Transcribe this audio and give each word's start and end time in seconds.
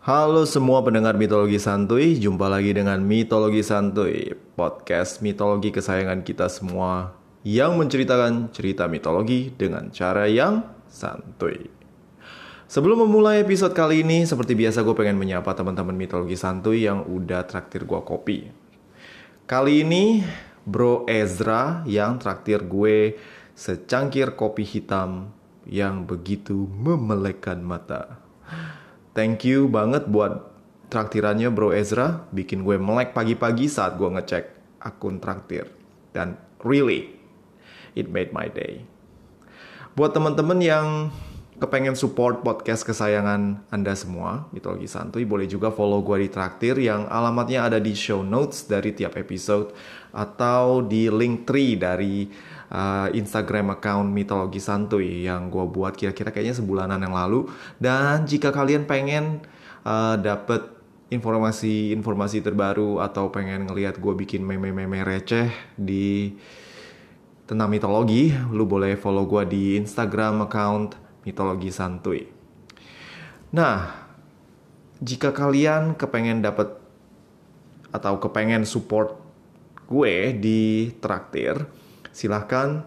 Halo 0.00 0.48
semua 0.48 0.80
pendengar 0.80 1.12
mitologi 1.20 1.60
santuy, 1.60 2.16
jumpa 2.16 2.48
lagi 2.48 2.72
dengan 2.72 3.04
Mitologi 3.04 3.60
Santuy, 3.60 4.32
podcast 4.56 5.20
mitologi 5.20 5.68
kesayangan 5.68 6.24
kita 6.24 6.48
semua 6.48 7.12
yang 7.44 7.76
menceritakan 7.76 8.48
cerita 8.48 8.88
mitologi 8.88 9.52
dengan 9.52 9.92
cara 9.92 10.24
yang 10.24 10.64
santuy. 10.88 11.68
Sebelum 12.64 13.04
memulai 13.04 13.44
episode 13.44 13.76
kali 13.76 14.00
ini, 14.00 14.24
seperti 14.24 14.56
biasa 14.56 14.80
gue 14.80 14.96
pengen 14.96 15.20
menyapa 15.20 15.52
teman-teman 15.52 15.92
mitologi 15.92 16.32
santuy 16.32 16.88
yang 16.88 17.04
udah 17.04 17.44
traktir 17.44 17.84
gue 17.84 18.00
kopi. 18.00 18.48
Kali 19.44 19.84
ini, 19.84 20.24
Bro 20.64 21.04
Ezra 21.12 21.84
yang 21.84 22.16
traktir 22.16 22.64
gue 22.64 23.20
secangkir 23.52 24.32
kopi 24.32 24.64
hitam 24.64 25.28
yang 25.68 26.08
begitu 26.08 26.56
memelekkan 26.72 27.60
mata. 27.60 28.16
Thank 29.20 29.44
you 29.44 29.68
banget 29.68 30.08
buat 30.08 30.48
traktirannya 30.88 31.52
Bro 31.52 31.76
Ezra, 31.76 32.24
bikin 32.32 32.64
gue 32.64 32.80
melek 32.80 33.12
pagi-pagi 33.12 33.68
saat 33.68 34.00
gue 34.00 34.08
ngecek 34.08 34.48
akun 34.80 35.20
traktir. 35.20 35.68
Dan 36.16 36.40
really, 36.64 37.20
it 37.92 38.08
made 38.08 38.32
my 38.32 38.48
day. 38.48 38.80
Buat 39.92 40.16
teman-teman 40.16 40.64
yang 40.64 41.12
kepengen 41.60 42.00
support 42.00 42.40
podcast 42.40 42.80
kesayangan 42.80 43.60
Anda 43.68 43.92
semua, 43.92 44.48
Mitologi 44.56 44.88
Santuy, 44.88 45.28
boleh 45.28 45.44
juga 45.44 45.68
follow 45.68 46.00
gue 46.00 46.24
di 46.24 46.32
traktir 46.32 46.80
yang 46.80 47.04
alamatnya 47.12 47.68
ada 47.68 47.76
di 47.76 47.92
show 47.92 48.24
notes 48.24 48.64
dari 48.64 48.96
tiap 48.96 49.20
episode 49.20 49.76
atau 50.16 50.80
di 50.80 51.12
link 51.12 51.44
tree 51.44 51.76
dari 51.76 52.24
uh, 52.70 53.10
Instagram 53.12 53.74
account 53.74 54.08
Mitologi 54.08 54.62
Santuy 54.62 55.26
yang 55.26 55.50
gue 55.50 55.66
buat 55.66 55.98
kira-kira 55.98 56.30
kayaknya 56.30 56.56
sebulanan 56.56 57.02
yang 57.02 57.14
lalu. 57.14 57.50
Dan 57.76 58.24
jika 58.24 58.54
kalian 58.54 58.86
pengen 58.86 59.44
uh, 59.84 60.16
dapet 60.16 60.80
informasi-informasi 61.10 62.38
terbaru 62.40 63.02
atau 63.02 63.34
pengen 63.34 63.66
ngelihat 63.66 63.98
gue 63.98 64.14
bikin 64.14 64.46
meme-meme 64.46 65.02
receh 65.02 65.50
di 65.74 66.38
tentang 67.50 67.66
mitologi, 67.66 68.30
lu 68.54 68.62
boleh 68.62 68.94
follow 68.94 69.26
gue 69.26 69.42
di 69.50 69.62
Instagram 69.74 70.46
account 70.46 70.94
Mitologi 71.26 71.74
Santuy. 71.74 72.22
Nah, 73.50 73.90
jika 75.02 75.34
kalian 75.34 75.98
kepengen 75.98 76.46
dapet 76.46 76.70
atau 77.90 78.22
kepengen 78.22 78.62
support 78.62 79.18
gue 79.90 80.30
di 80.38 80.94
traktir, 81.02 81.58
silahkan 82.10 82.84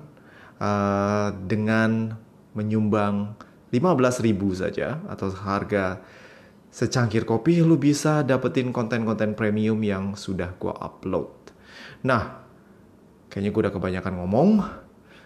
uh, 0.60 1.34
dengan 1.48 2.16
menyumbang 2.54 3.36
15.000 3.74 4.30
saja 4.54 5.02
atau 5.10 5.34
harga 5.34 6.04
secangkir 6.74 7.26
kopi 7.26 7.62
lu 7.62 7.78
bisa 7.82 8.22
dapetin 8.22 8.70
konten-konten 8.70 9.34
premium 9.34 9.82
yang 9.82 10.14
sudah 10.14 10.54
gua 10.58 10.78
upload. 10.78 11.30
Nah, 12.06 12.46
kayaknya 13.34 13.50
gue 13.50 13.62
udah 13.66 13.74
kebanyakan 13.74 14.14
ngomong. 14.22 14.50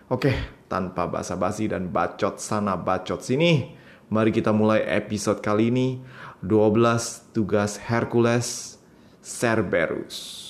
Oke, 0.08 0.32
tanpa 0.72 1.12
basa-basi 1.12 1.68
dan 1.68 1.92
bacot 1.92 2.40
sana 2.40 2.80
bacot 2.80 3.20
sini, 3.20 3.76
mari 4.08 4.32
kita 4.32 4.56
mulai 4.56 4.88
episode 4.88 5.44
kali 5.44 5.68
ini 5.68 6.00
12 6.40 7.36
tugas 7.36 7.76
Hercules 7.76 8.80
Cerberus. 9.20 10.47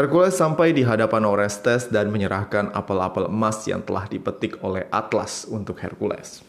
Hercules 0.00 0.32
sampai 0.32 0.72
di 0.72 0.80
hadapan 0.80 1.28
Orestes 1.28 1.92
dan 1.92 2.08
menyerahkan 2.08 2.72
apel-apel 2.72 3.28
emas 3.28 3.60
yang 3.68 3.84
telah 3.84 4.08
dipetik 4.08 4.56
oleh 4.64 4.88
Atlas 4.88 5.44
untuk 5.44 5.76
Hercules. 5.76 6.40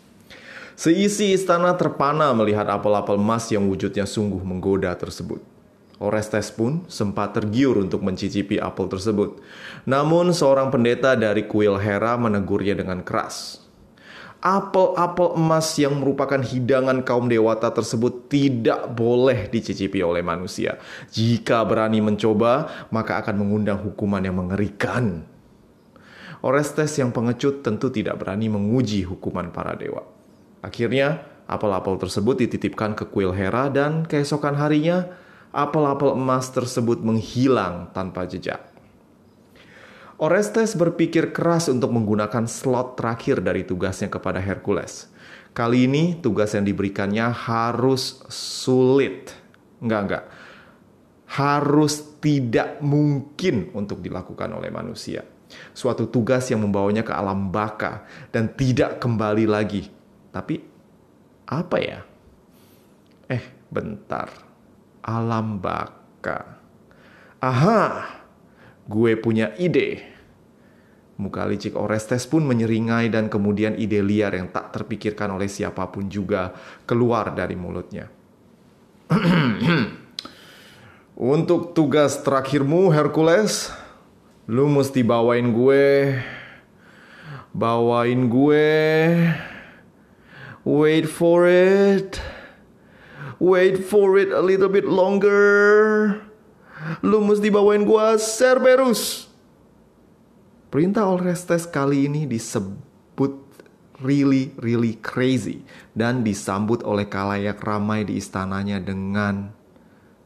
Seisi 0.79 1.35
istana 1.35 1.75
terpana 1.75 2.31
melihat 2.31 2.63
apel-apel 2.71 3.19
emas 3.19 3.51
yang 3.51 3.67
wujudnya 3.67 4.07
sungguh 4.07 4.39
menggoda 4.39 4.95
tersebut. 4.95 5.43
Orestes 5.99 6.47
pun 6.47 6.87
sempat 6.87 7.35
tergiur 7.35 7.75
untuk 7.75 7.99
mencicipi 7.99 8.55
apel 8.55 8.87
tersebut. 8.87 9.43
Namun 9.83 10.31
seorang 10.31 10.71
pendeta 10.71 11.19
dari 11.19 11.43
kuil 11.43 11.75
Hera 11.75 12.15
menegurnya 12.15 12.79
dengan 12.79 13.03
keras 13.03 13.60
apel-apel 14.41 15.37
emas 15.37 15.77
yang 15.77 16.01
merupakan 16.01 16.41
hidangan 16.41 17.05
kaum 17.05 17.29
dewata 17.29 17.69
tersebut 17.69 18.25
tidak 18.25 18.89
boleh 18.97 19.47
dicicipi 19.47 20.01
oleh 20.01 20.25
manusia. 20.25 20.81
Jika 21.13 21.61
berani 21.63 22.01
mencoba, 22.01 22.89
maka 22.89 23.21
akan 23.21 23.37
mengundang 23.37 23.77
hukuman 23.85 24.25
yang 24.25 24.41
mengerikan. 24.41 25.29
Orestes 26.41 26.97
yang 26.97 27.13
pengecut 27.13 27.61
tentu 27.61 27.93
tidak 27.93 28.17
berani 28.17 28.49
menguji 28.49 29.05
hukuman 29.05 29.53
para 29.53 29.77
dewa. 29.77 30.01
Akhirnya, 30.65 31.21
apel-apel 31.45 32.01
tersebut 32.01 32.41
dititipkan 32.41 32.97
ke 32.97 33.05
kuil 33.13 33.29
Hera 33.29 33.69
dan 33.69 34.09
keesokan 34.09 34.57
harinya, 34.57 35.05
apel-apel 35.53 36.17
emas 36.17 36.49
tersebut 36.49 36.97
menghilang 37.05 37.93
tanpa 37.93 38.25
jejak. 38.25 38.70
Orestes 40.21 40.77
berpikir 40.77 41.33
keras 41.33 41.65
untuk 41.65 41.89
menggunakan 41.97 42.45
slot 42.45 42.93
terakhir 42.93 43.41
dari 43.41 43.65
tugasnya 43.65 44.05
kepada 44.05 44.37
Hercules. 44.37 45.09
Kali 45.49 45.89
ini 45.89 46.21
tugas 46.21 46.53
yang 46.53 46.61
diberikannya 46.61 47.33
harus 47.33 48.21
sulit. 48.29 49.33
Enggak, 49.81 50.01
enggak. 50.05 50.25
Harus 51.25 52.21
tidak 52.21 52.77
mungkin 52.85 53.73
untuk 53.73 54.05
dilakukan 54.05 54.53
oleh 54.53 54.69
manusia. 54.69 55.25
Suatu 55.73 56.05
tugas 56.13 56.45
yang 56.53 56.61
membawanya 56.61 57.01
ke 57.01 57.17
alam 57.17 57.49
baka 57.49 58.05
dan 58.29 58.53
tidak 58.53 59.01
kembali 59.01 59.49
lagi. 59.49 59.89
Tapi 60.29 60.61
apa 61.49 61.77
ya? 61.81 61.99
Eh, 63.25 63.43
bentar. 63.73 64.29
Alam 65.01 65.57
baka. 65.57 66.61
Aha, 67.41 68.20
gue 68.91 69.15
punya 69.15 69.55
ide. 69.55 70.03
Muka 71.15 71.47
licik 71.47 71.79
Orestes 71.79 72.27
pun 72.27 72.43
menyeringai 72.43 73.07
dan 73.07 73.31
kemudian 73.31 73.79
ide 73.79 74.03
liar 74.03 74.35
yang 74.35 74.51
tak 74.51 74.75
terpikirkan 74.75 75.31
oleh 75.37 75.47
siapa 75.47 75.87
pun 75.87 76.11
juga 76.11 76.51
keluar 76.83 77.31
dari 77.31 77.55
mulutnya. 77.55 78.11
Untuk 81.21 81.77
tugas 81.77 82.25
terakhirmu, 82.25 82.89
Hercules, 82.89 83.69
lu 84.49 84.65
mesti 84.65 85.05
bawain 85.05 85.53
gue, 85.53 86.17
bawain 87.53 88.25
gue, 88.25 88.73
wait 90.65 91.05
for 91.05 91.45
it, 91.45 92.17
wait 93.37 93.77
for 93.77 94.17
it 94.17 94.33
a 94.33 94.41
little 94.41 94.73
bit 94.73 94.89
longer. 94.89 96.30
Lu 97.01 97.17
mesti 97.25 97.49
bawain 97.49 97.81
gue 97.81 98.07
Cerberus. 98.21 99.25
Perintah 100.69 101.09
Orestes 101.09 101.65
kali 101.65 102.05
ini 102.05 102.29
disebut 102.29 103.41
really 104.05 104.53
really 104.61 104.97
crazy 105.01 105.65
dan 105.97 106.21
disambut 106.21 106.81
oleh 106.85 107.09
kalayak 107.09 107.57
ramai 107.61 108.05
di 108.05 108.17
istananya 108.17 108.81
dengan 108.81 109.49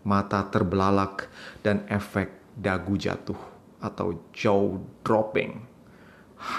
mata 0.03 0.46
terbelalak 0.52 1.31
dan 1.63 1.88
efek 1.88 2.30
dagu 2.56 3.00
jatuh 3.00 3.40
atau 3.80 4.19
jaw 4.36 4.75
dropping. 5.02 5.63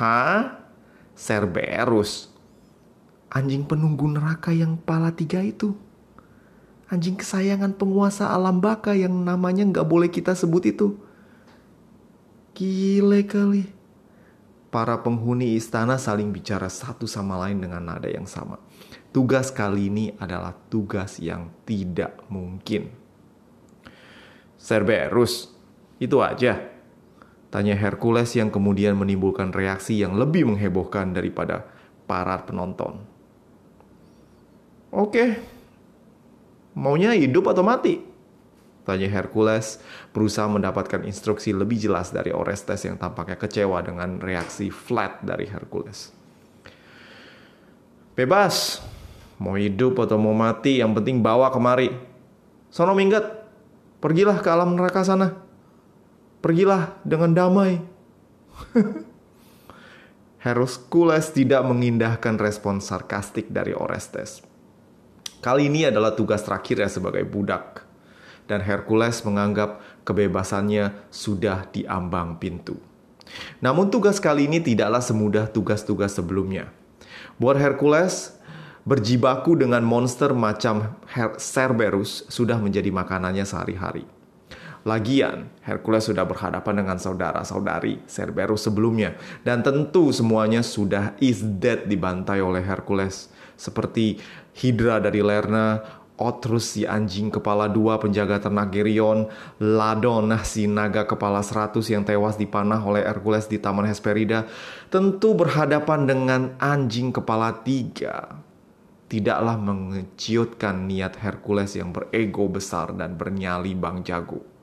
Ha? 0.01 0.51
Cerberus. 1.17 2.33
Anjing 3.33 3.69
penunggu 3.69 4.09
neraka 4.09 4.53
yang 4.53 4.81
pala 4.81 5.13
tiga 5.13 5.45
itu. 5.45 5.86
Anjing 6.87 7.19
kesayangan 7.19 7.75
penguasa 7.75 8.31
alam 8.31 8.63
baka 8.63 8.95
yang 8.95 9.13
namanya 9.27 9.67
nggak 9.67 9.87
boleh 9.87 10.07
kita 10.07 10.39
sebut 10.39 10.71
itu. 10.71 10.95
Gile 12.55 13.27
kali 13.27 13.77
para 14.77 15.01
penghuni 15.01 15.57
istana 15.57 15.97
saling 15.97 16.29
bicara 16.37 16.69
satu 16.69 17.09
sama 17.09 17.41
lain 17.41 17.65
dengan 17.65 17.81
nada 17.81 18.13
yang 18.13 18.29
sama. 18.29 18.61
Tugas 19.09 19.49
kali 19.49 19.89
ini 19.89 20.13
adalah 20.21 20.53
tugas 20.69 21.17
yang 21.17 21.49
tidak 21.65 22.21
mungkin. 22.29 22.93
Cerberus, 24.61 25.49
itu 25.97 26.21
aja. 26.21 26.69
Tanya 27.49 27.73
Hercules 27.73 28.37
yang 28.37 28.53
kemudian 28.53 29.01
menimbulkan 29.01 29.49
reaksi 29.49 29.97
yang 29.97 30.21
lebih 30.21 30.45
menghebohkan 30.45 31.17
daripada 31.17 31.65
para 32.05 32.37
penonton. 32.45 33.01
Oke, 34.93 35.41
maunya 36.77 37.17
hidup 37.17 37.51
atau 37.51 37.65
mati? 37.65 38.05
Tanya 38.87 39.11
Hercules, 39.11 39.83
berusaha 40.15 40.47
mendapatkan 40.47 41.03
instruksi 41.03 41.51
lebih 41.51 41.81
jelas 41.81 42.15
dari 42.15 42.31
Orestes 42.31 42.87
yang 42.87 42.95
tampaknya 43.01 43.35
kecewa 43.35 43.83
dengan 43.83 44.23
reaksi 44.23 44.71
flat 44.71 45.25
dari 45.27 45.51
Hercules. 45.51 46.15
Bebas, 48.15 48.79
Mau 49.37 49.61
hidup 49.61 50.01
atau 50.01 50.17
mau 50.17 50.33
mati, 50.33 50.81
yang 50.81 50.97
penting 50.97 51.21
bawa 51.21 51.53
kemari. 51.53 51.93
Sono 52.73 52.97
minggat, 52.97 53.45
pergilah 54.01 54.41
ke 54.41 54.49
alam 54.49 54.73
neraka 54.73 55.05
sana. 55.05 55.37
Pergilah 56.41 56.97
dengan 57.05 57.37
damai. 57.37 57.85
Hercules 60.45 61.27
tidak 61.37 61.69
mengindahkan 61.69 62.41
respon 62.41 62.81
sarkastik 62.81 63.53
dari 63.53 63.77
Orestes. 63.77 64.41
Kali 65.47 65.71
ini 65.71 65.87
adalah 65.87 66.11
tugas 66.19 66.43
terakhirnya 66.43 66.91
sebagai 66.91 67.23
budak. 67.23 67.87
Dan 68.51 68.67
Hercules 68.67 69.23
menganggap 69.23 69.79
kebebasannya 70.03 71.07
sudah 71.15 71.71
diambang 71.71 72.43
pintu. 72.43 72.83
Namun 73.63 73.87
tugas 73.87 74.19
kali 74.19 74.51
ini 74.51 74.59
tidaklah 74.59 74.99
semudah 74.99 75.47
tugas-tugas 75.47 76.19
sebelumnya. 76.19 76.75
Buat 77.39 77.63
Hercules, 77.63 78.35
berjibaku 78.83 79.55
dengan 79.55 79.87
monster 79.87 80.35
macam 80.35 80.99
Cerberus 81.39 82.27
sudah 82.27 82.59
menjadi 82.59 82.91
makanannya 82.91 83.47
sehari-hari. 83.47 84.16
Lagian, 84.87 85.51
Hercules 85.67 86.07
sudah 86.07 86.23
berhadapan 86.23 86.87
dengan 86.87 86.95
saudara-saudari 86.95 88.07
Cerberus 88.07 88.71
sebelumnya. 88.71 89.19
Dan 89.43 89.67
tentu 89.67 90.15
semuanya 90.15 90.63
sudah 90.63 91.19
is 91.19 91.43
dead 91.43 91.91
dibantai 91.91 92.39
oleh 92.39 92.63
Hercules. 92.63 93.27
Seperti 93.59 94.23
Hydra 94.55 95.03
dari 95.03 95.27
Lerna, 95.27 95.83
Otrus 96.17 96.79
si 96.79 96.87
anjing 96.87 97.35
kepala 97.35 97.67
dua 97.67 97.99
penjaga 97.99 98.39
ternak 98.39 98.71
Gerion, 98.71 99.27
Ladon 99.59 100.31
si 100.47 100.71
naga 100.71 101.03
kepala 101.03 101.43
seratus 101.43 101.91
yang 101.91 102.07
tewas 102.07 102.39
dipanah 102.39 102.79
oleh 102.81 103.03
Hercules 103.03 103.51
di 103.51 103.59
Taman 103.59 103.91
Hesperida, 103.91 104.47
tentu 104.89 105.35
berhadapan 105.35 106.07
dengan 106.07 106.43
anjing 106.63 107.11
kepala 107.11 107.59
tiga. 107.67 108.39
Tidaklah 109.11 109.59
mengeciutkan 109.59 110.87
niat 110.87 111.19
Hercules 111.19 111.75
yang 111.75 111.91
berego 111.91 112.47
besar 112.47 112.95
dan 112.95 113.19
bernyali 113.19 113.75
bang 113.75 114.07
jago. 114.07 114.56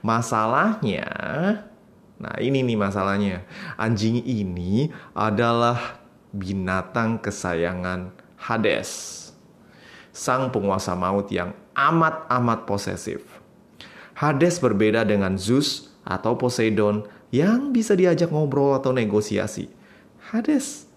Masalahnya, 0.00 1.08
nah 2.18 2.34
ini 2.40 2.62
nih 2.64 2.78
masalahnya. 2.78 3.44
Anjing 3.74 4.22
ini 4.22 4.92
adalah 5.12 6.00
binatang 6.32 7.18
kesayangan 7.18 8.12
Hades. 8.38 9.16
Sang 10.14 10.50
penguasa 10.50 10.98
maut 10.98 11.30
yang 11.30 11.54
amat-amat 11.74 12.66
posesif. 12.66 13.22
Hades 14.18 14.58
berbeda 14.58 15.06
dengan 15.06 15.38
Zeus 15.38 15.94
atau 16.02 16.34
Poseidon 16.34 17.06
yang 17.30 17.70
bisa 17.70 17.94
diajak 17.94 18.34
ngobrol 18.34 18.74
atau 18.74 18.90
negosiasi. 18.90 19.70
Hades 20.34 20.88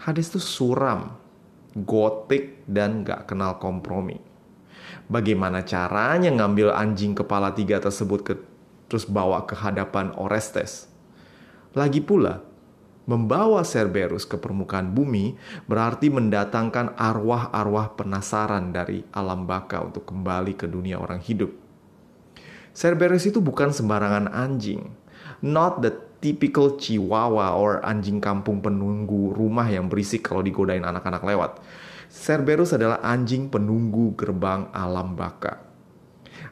Hades 0.00 0.32
itu 0.32 0.40
suram, 0.40 1.12
gotik, 1.76 2.64
dan 2.64 3.04
gak 3.04 3.28
kenal 3.28 3.60
kompromi. 3.60 4.16
Bagaimana 5.10 5.66
caranya 5.66 6.30
ngambil 6.30 6.70
anjing 6.70 7.18
kepala 7.18 7.50
tiga 7.50 7.82
tersebut 7.82 8.20
ke, 8.22 8.38
terus 8.86 9.10
bawa 9.10 9.42
ke 9.42 9.58
hadapan 9.58 10.14
Orestes? 10.14 10.86
Lagi 11.74 11.98
pula, 11.98 12.46
membawa 13.10 13.66
Cerberus 13.66 14.22
ke 14.22 14.38
permukaan 14.38 14.94
bumi 14.94 15.34
berarti 15.66 16.14
mendatangkan 16.14 16.94
arwah-arwah 16.94 17.98
penasaran 17.98 18.70
dari 18.70 19.02
alam 19.10 19.50
baka 19.50 19.82
untuk 19.82 20.06
kembali 20.06 20.54
ke 20.54 20.70
dunia 20.70 21.02
orang 21.02 21.18
hidup. 21.18 21.50
Cerberus 22.70 23.26
itu 23.26 23.42
bukan 23.42 23.74
sembarangan 23.74 24.30
anjing. 24.30 24.94
Not 25.42 25.82
the 25.82 25.90
typical 26.22 26.78
chihuahua 26.78 27.58
or 27.58 27.82
anjing 27.82 28.22
kampung 28.22 28.62
penunggu 28.62 29.34
rumah 29.34 29.66
yang 29.66 29.90
berisik 29.90 30.22
kalau 30.22 30.44
digodain 30.44 30.86
anak-anak 30.86 31.26
lewat. 31.26 31.58
Cerberus 32.10 32.74
adalah 32.74 32.98
anjing 33.06 33.46
penunggu 33.46 34.18
gerbang 34.18 34.66
alam 34.74 35.14
baka. 35.14 35.62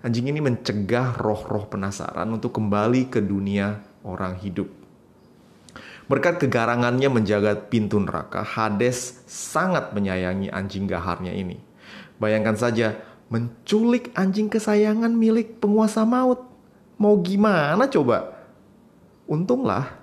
Anjing 0.06 0.30
ini 0.30 0.38
mencegah 0.38 1.18
roh-roh 1.18 1.66
penasaran 1.66 2.30
untuk 2.30 2.54
kembali 2.54 3.10
ke 3.10 3.18
dunia 3.18 3.82
orang 4.06 4.38
hidup. 4.38 4.70
Berkat 6.06 6.38
kegarangannya 6.38 7.10
menjaga 7.10 7.58
pintu 7.58 7.98
neraka, 7.98 8.46
Hades 8.46 9.18
sangat 9.26 9.90
menyayangi 9.92 10.48
anjing 10.48 10.86
gaharnya 10.86 11.34
ini. 11.34 11.58
Bayangkan 12.22 12.54
saja, 12.54 12.94
menculik 13.26 14.14
anjing 14.14 14.46
kesayangan 14.46 15.10
milik 15.10 15.58
penguasa 15.58 16.06
maut. 16.06 16.46
Mau 17.02 17.18
gimana 17.18 17.90
coba? 17.90 18.46
Untunglah 19.26 19.97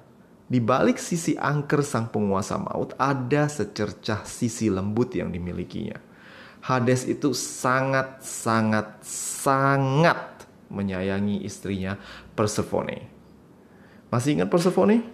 di 0.45 0.61
balik 0.61 1.01
sisi 1.01 1.33
angker 1.33 1.81
sang 1.81 2.13
penguasa 2.13 2.61
maut 2.61 2.93
ada 3.01 3.49
secercah 3.49 4.21
sisi 4.29 4.69
lembut 4.69 5.17
yang 5.17 5.33
dimilikinya. 5.33 5.97
Hades 6.65 7.05
itu 7.05 7.33
sangat 7.33 8.21
sangat 8.25 9.01
sangat 9.05 10.49
menyayangi 10.69 11.45
istrinya 11.45 11.97
Persephone. 12.33 13.05
Masih 14.09 14.37
ingat 14.37 14.49
Persephone? 14.49 15.05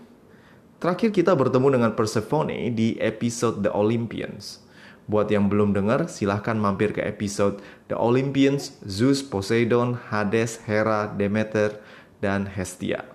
Terakhir 0.80 1.12
kita 1.12 1.36
bertemu 1.36 1.80
dengan 1.80 1.92
Persephone 1.95 2.72
di 2.72 2.95
episode 3.00 3.63
The 3.63 3.72
Olympians. 3.72 4.63
Buat 5.12 5.27
yang 5.27 5.51
belum 5.51 5.75
dengar, 5.75 6.07
silahkan 6.07 6.56
mampir 6.56 6.95
ke 6.95 7.04
episode 7.04 7.60
The 7.92 8.00
Olympians, 8.00 8.80
Zeus, 8.88 9.19
Poseidon, 9.19 10.00
Hades, 10.07 10.63
Hera, 10.63 11.12
Demeter, 11.12 11.84
dan 12.24 12.48
Hestia 12.48 13.11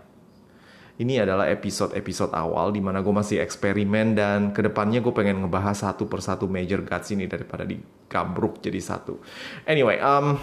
ini 0.97 1.21
adalah 1.21 1.45
episode-episode 1.53 2.33
awal 2.33 2.73
di 2.73 2.81
mana 2.81 3.05
gue 3.05 3.13
masih 3.13 3.37
eksperimen 3.45 4.17
dan 4.17 4.39
ke 4.57 4.65
depannya 4.65 5.05
gue 5.05 5.13
pengen 5.13 5.45
ngebahas 5.45 5.77
satu 5.93 6.09
persatu 6.09 6.49
major 6.49 6.81
gods 6.81 7.13
ini 7.13 7.29
daripada 7.29 7.69
digabruk 7.69 8.65
jadi 8.65 8.81
satu. 8.81 9.21
Anyway, 9.69 10.01
um, 10.01 10.41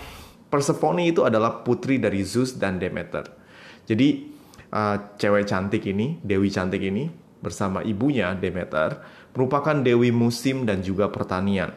Persephone 0.53 1.09
itu 1.09 1.25
adalah 1.25 1.65
putri 1.65 1.97
dari 1.97 2.21
Zeus 2.21 2.53
dan 2.53 2.77
Demeter. 2.77 3.25
Jadi 3.89 4.29
uh, 4.69 5.17
cewek 5.17 5.49
cantik 5.49 5.81
ini, 5.89 6.21
dewi 6.21 6.53
cantik 6.53 6.85
ini 6.85 7.09
bersama 7.41 7.81
ibunya 7.81 8.37
Demeter 8.37 9.01
merupakan 9.33 9.73
dewi 9.81 10.13
musim 10.13 10.69
dan 10.69 10.85
juga 10.85 11.09
pertanian. 11.09 11.73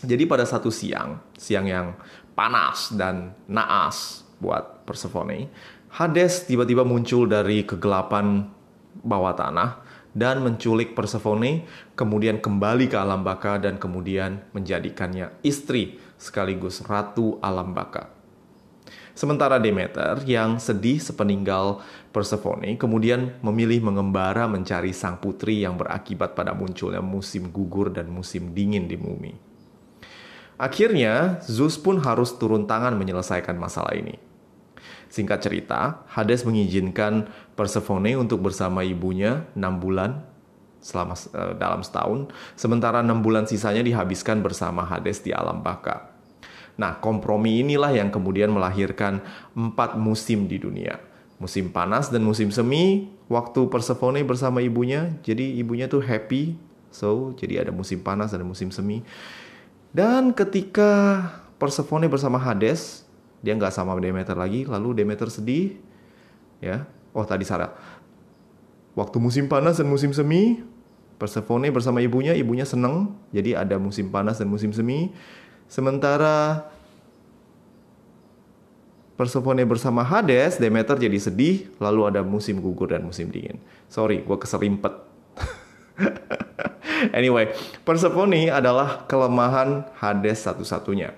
Jadi 0.00 0.24
pada 0.24 0.48
satu 0.48 0.72
siang, 0.72 1.20
siang 1.36 1.68
yang 1.68 1.86
panas 2.32 2.96
dan 2.96 3.36
naas 3.46 4.24
buat 4.42 4.82
Persephone, 4.82 5.46
Hades 5.92 6.48
tiba-tiba 6.48 6.88
muncul 6.88 7.28
dari 7.28 7.68
kegelapan 7.68 8.48
bawah 9.04 9.36
tanah 9.36 9.84
dan 10.16 10.40
menculik 10.40 10.96
Persephone, 10.96 11.68
kemudian 11.92 12.40
kembali 12.40 12.88
ke 12.88 12.96
alam 12.96 13.20
baka 13.20 13.60
dan 13.60 13.76
kemudian 13.76 14.40
menjadikannya 14.56 15.36
istri 15.44 16.00
sekaligus 16.16 16.80
ratu 16.88 17.36
alam 17.44 17.76
baka. 17.76 18.08
Sementara 19.12 19.60
Demeter 19.60 20.24
yang 20.24 20.56
sedih 20.56 20.96
sepeninggal 20.96 21.84
Persephone 22.08 22.80
kemudian 22.80 23.36
memilih 23.44 23.84
mengembara 23.84 24.48
mencari 24.48 24.96
sang 24.96 25.20
putri 25.20 25.60
yang 25.60 25.76
berakibat 25.76 26.32
pada 26.32 26.56
munculnya 26.56 27.04
musim 27.04 27.52
gugur 27.52 27.92
dan 27.92 28.08
musim 28.08 28.56
dingin 28.56 28.88
di 28.88 28.96
bumi. 28.96 29.36
Akhirnya, 30.56 31.36
Zeus 31.44 31.76
pun 31.76 32.00
harus 32.00 32.32
turun 32.40 32.64
tangan 32.64 32.96
menyelesaikan 32.96 33.60
masalah 33.60 33.92
ini. 33.92 34.31
Singkat 35.12 35.44
cerita, 35.44 36.08
Hades 36.08 36.40
mengizinkan 36.48 37.28
Persephone 37.52 38.16
untuk 38.16 38.40
bersama 38.40 38.80
ibunya 38.80 39.44
6 39.52 39.60
bulan 39.76 40.24
selama 40.80 41.12
uh, 41.36 41.52
dalam 41.52 41.84
setahun, 41.84 42.32
sementara 42.56 43.04
6 43.04 43.20
bulan 43.20 43.44
sisanya 43.44 43.84
dihabiskan 43.84 44.40
bersama 44.40 44.88
Hades 44.88 45.20
di 45.20 45.28
alam 45.36 45.60
baka. 45.60 46.16
Nah, 46.80 46.96
kompromi 46.96 47.60
inilah 47.60 47.92
yang 47.92 48.08
kemudian 48.08 48.48
melahirkan 48.48 49.20
empat 49.52 50.00
musim 50.00 50.48
di 50.48 50.56
dunia. 50.56 50.96
Musim 51.36 51.68
panas 51.68 52.08
dan 52.08 52.24
musim 52.24 52.48
semi, 52.48 53.12
waktu 53.28 53.68
Persephone 53.68 54.24
bersama 54.24 54.64
ibunya, 54.64 55.12
jadi 55.20 55.44
ibunya 55.60 55.92
tuh 55.92 56.00
happy, 56.00 56.56
so 56.88 57.36
jadi 57.36 57.68
ada 57.68 57.72
musim 57.74 58.00
panas 58.00 58.32
dan 58.32 58.48
musim 58.48 58.72
semi. 58.72 59.04
Dan 59.92 60.32
ketika 60.32 61.20
Persephone 61.60 62.08
bersama 62.08 62.40
Hades, 62.40 63.04
dia 63.42 63.52
nggak 63.58 63.74
sama 63.74 63.98
Demeter 63.98 64.38
lagi 64.38 64.64
lalu 64.64 65.02
Demeter 65.02 65.28
sedih 65.28 65.76
ya 66.62 66.86
oh 67.12 67.26
tadi 67.26 67.42
Sarah 67.42 67.74
waktu 68.94 69.18
musim 69.18 69.50
panas 69.50 69.82
dan 69.82 69.90
musim 69.90 70.14
semi 70.14 70.62
Persephone 71.18 71.70
bersama 71.70 72.02
ibunya 72.02 72.34
ibunya 72.34 72.66
seneng 72.66 73.14
jadi 73.34 73.62
ada 73.62 73.76
musim 73.78 74.08
panas 74.08 74.38
dan 74.38 74.48
musim 74.50 74.70
semi 74.70 75.10
sementara 75.66 76.70
Persephone 79.12 79.62
bersama 79.68 80.02
Hades, 80.02 80.58
Demeter 80.58 80.98
jadi 80.98 81.14
sedih, 81.14 81.70
lalu 81.78 82.10
ada 82.10 82.26
musim 82.26 82.58
gugur 82.58 82.90
dan 82.90 83.06
musim 83.06 83.30
dingin. 83.30 83.60
Sorry, 83.86 84.24
gue 84.24 84.34
keserimpet. 84.34 84.90
anyway, 87.18 87.54
Persephone 87.86 88.50
adalah 88.50 89.06
kelemahan 89.06 89.86
Hades 90.00 90.42
satu-satunya. 90.42 91.14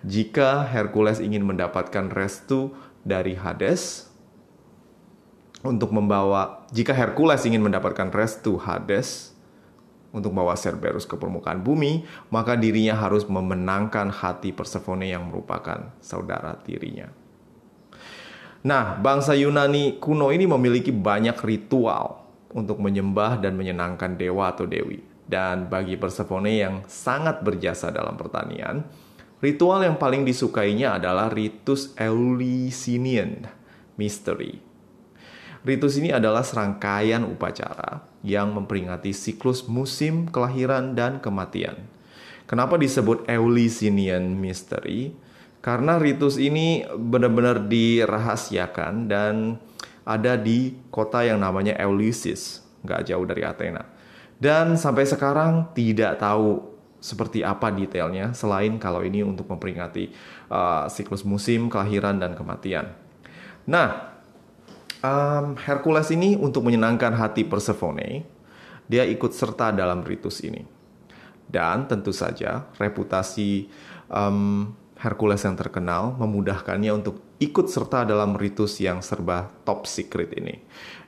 Jika 0.00 0.64
Hercules 0.64 1.20
ingin 1.20 1.44
mendapatkan 1.44 2.08
restu 2.08 2.72
dari 3.04 3.36
Hades 3.36 4.08
untuk 5.60 5.92
membawa 5.92 6.64
jika 6.72 6.96
Hercules 6.96 7.44
ingin 7.44 7.60
mendapatkan 7.60 8.08
restu 8.08 8.56
Hades 8.56 9.36
untuk 10.10 10.34
bawa 10.34 10.58
Cerberus 10.58 11.06
ke 11.06 11.14
permukaan 11.14 11.62
bumi, 11.62 12.02
maka 12.34 12.58
dirinya 12.58 12.98
harus 12.98 13.28
memenangkan 13.30 14.10
hati 14.10 14.50
Persephone 14.50 15.06
yang 15.06 15.30
merupakan 15.30 15.94
saudara 16.02 16.58
tirinya. 16.66 17.12
Nah, 18.60 18.98
bangsa 18.98 19.32
Yunani 19.38 19.96
kuno 20.02 20.34
ini 20.34 20.44
memiliki 20.44 20.92
banyak 20.92 21.38
ritual 21.40 22.26
untuk 22.50 22.82
menyembah 22.82 23.40
dan 23.40 23.54
menyenangkan 23.54 24.18
dewa 24.18 24.52
atau 24.52 24.66
dewi. 24.66 25.00
Dan 25.30 25.70
bagi 25.70 25.94
Persephone 25.94 26.50
yang 26.50 26.74
sangat 26.90 27.46
berjasa 27.46 27.94
dalam 27.94 28.18
pertanian, 28.18 28.82
ritual 29.40 29.84
yang 29.84 29.96
paling 29.96 30.24
disukainya 30.24 30.96
adalah 31.00 31.32
ritus 31.32 31.92
Eleusinian 31.96 33.48
Mystery. 33.96 34.60
Ritus 35.60 36.00
ini 36.00 36.08
adalah 36.08 36.40
serangkaian 36.40 37.20
upacara 37.28 38.00
yang 38.24 38.56
memperingati 38.56 39.12
siklus 39.12 39.68
musim 39.68 40.24
kelahiran 40.28 40.96
dan 40.96 41.20
kematian. 41.20 41.84
Kenapa 42.48 42.80
disebut 42.80 43.28
Eleusinian 43.28 44.40
Mystery? 44.40 45.12
Karena 45.60 46.00
ritus 46.00 46.40
ini 46.40 46.88
benar-benar 46.88 47.68
dirahasiakan 47.68 49.12
dan 49.12 49.60
ada 50.08 50.40
di 50.40 50.72
kota 50.88 51.20
yang 51.20 51.44
namanya 51.44 51.76
Eleusis, 51.76 52.64
nggak 52.80 53.12
jauh 53.12 53.28
dari 53.28 53.44
Athena. 53.44 53.84
Dan 54.40 54.80
sampai 54.80 55.04
sekarang 55.04 55.76
tidak 55.76 56.16
tahu 56.16 56.69
seperti 57.00 57.40
apa 57.40 57.72
detailnya 57.72 58.36
selain 58.36 58.76
kalau 58.76 59.00
ini 59.00 59.24
untuk 59.24 59.48
memperingati 59.48 60.12
uh, 60.52 60.84
siklus 60.86 61.24
musim 61.24 61.72
kelahiran 61.72 62.20
dan 62.20 62.36
kematian. 62.36 62.92
Nah, 63.64 64.20
um, 65.00 65.56
Hercules 65.56 66.12
ini 66.12 66.36
untuk 66.36 66.68
menyenangkan 66.68 67.16
hati 67.16 67.48
Persephone, 67.48 68.24
dia 68.84 69.08
ikut 69.08 69.32
serta 69.32 69.72
dalam 69.72 70.04
ritus 70.04 70.44
ini. 70.44 70.62
Dan 71.50 71.90
tentu 71.90 72.14
saja 72.14 72.70
reputasi 72.78 73.66
um, 74.06 74.70
Hercules 75.00 75.42
yang 75.42 75.56
terkenal 75.56 76.14
memudahkannya 76.20 76.92
untuk 76.92 77.24
ikut 77.40 77.72
serta 77.72 78.04
dalam 78.04 78.36
ritus 78.36 78.76
yang 78.78 79.00
serba 79.00 79.48
top 79.64 79.88
secret 79.88 80.36
ini. 80.36 80.60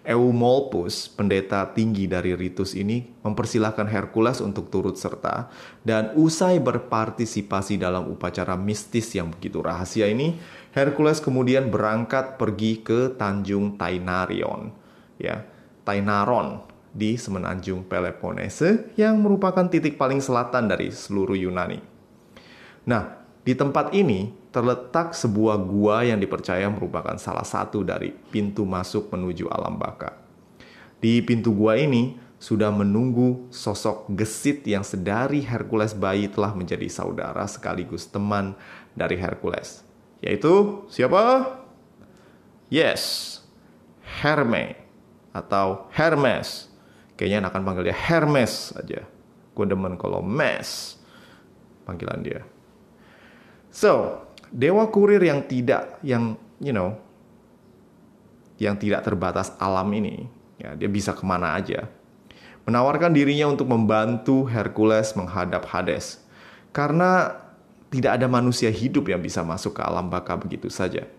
Eumolpus, 0.02 1.06
pendeta 1.06 1.62
tinggi 1.70 2.10
dari 2.10 2.34
ritus 2.34 2.74
ini, 2.74 3.06
mempersilahkan 3.22 3.86
Hercules 3.86 4.42
untuk 4.42 4.66
turut 4.66 4.98
serta 4.98 5.46
dan 5.86 6.10
usai 6.18 6.58
berpartisipasi 6.58 7.78
dalam 7.78 8.10
upacara 8.10 8.58
mistis 8.58 9.14
yang 9.14 9.30
begitu 9.30 9.62
rahasia 9.62 10.10
ini, 10.10 10.42
Hercules 10.74 11.22
kemudian 11.22 11.70
berangkat 11.70 12.34
pergi 12.34 12.82
ke 12.82 13.14
Tanjung 13.14 13.78
Tainarion, 13.78 14.74
ya, 15.22 15.46
Tainaron 15.86 16.66
di 16.90 17.14
semenanjung 17.14 17.86
Peloponnese 17.86 18.92
yang 18.98 19.22
merupakan 19.22 19.64
titik 19.70 19.94
paling 19.94 20.18
selatan 20.18 20.66
dari 20.66 20.90
seluruh 20.90 21.38
Yunani. 21.38 21.78
Nah, 22.90 23.21
di 23.42 23.58
tempat 23.58 23.90
ini 23.90 24.30
terletak 24.54 25.18
sebuah 25.18 25.58
gua 25.58 26.06
yang 26.06 26.22
dipercaya 26.22 26.70
merupakan 26.70 27.18
salah 27.18 27.42
satu 27.42 27.82
dari 27.82 28.14
pintu 28.30 28.62
masuk 28.62 29.10
menuju 29.10 29.50
alam 29.50 29.74
baka. 29.74 30.14
Di 31.02 31.18
pintu 31.26 31.50
gua 31.50 31.74
ini 31.74 32.14
sudah 32.42 32.70
menunggu 32.74 33.50
sosok 33.54 34.10
gesit 34.14 34.66
yang 34.66 34.86
sedari 34.86 35.42
Hercules 35.42 35.94
bayi 35.94 36.26
telah 36.26 36.54
menjadi 36.54 36.86
saudara 36.90 37.46
sekaligus 37.46 38.06
teman 38.06 38.58
dari 38.94 39.18
Hercules. 39.18 39.82
Yaitu 40.22 40.86
siapa? 40.86 41.54
Yes, 42.70 43.38
Herme 44.22 44.78
atau 45.34 45.90
Hermes. 45.90 46.70
Kayaknya 47.18 47.50
akan 47.50 47.62
panggil 47.62 47.90
dia 47.90 47.98
Hermes 47.98 48.74
aja. 48.74 49.02
Gue 49.52 49.66
demen 49.66 49.94
kalau 49.98 50.22
Mes 50.22 50.98
panggilan 51.86 52.22
dia. 52.22 52.42
So, 53.72 54.20
dewa 54.52 54.86
kurir 54.92 55.24
yang 55.24 55.48
tidak 55.48 55.96
yang 56.04 56.36
you 56.60 56.76
know 56.76 56.92
yang 58.60 58.76
tidak 58.76 59.02
terbatas 59.02 59.56
alam 59.56 59.88
ini 59.96 60.28
ya 60.60 60.76
dia 60.76 60.92
bisa 60.92 61.16
ke 61.16 61.24
mana 61.24 61.56
aja. 61.56 61.88
Menawarkan 62.62 63.10
dirinya 63.10 63.50
untuk 63.50 63.66
membantu 63.66 64.46
Hercules 64.46 65.18
menghadap 65.18 65.66
Hades. 65.66 66.22
Karena 66.70 67.34
tidak 67.90 68.22
ada 68.22 68.30
manusia 68.30 68.70
hidup 68.70 69.10
yang 69.10 69.18
bisa 69.18 69.42
masuk 69.42 69.80
ke 69.80 69.82
alam 69.82 70.06
baka 70.06 70.38
begitu 70.38 70.70
saja. 70.70 71.10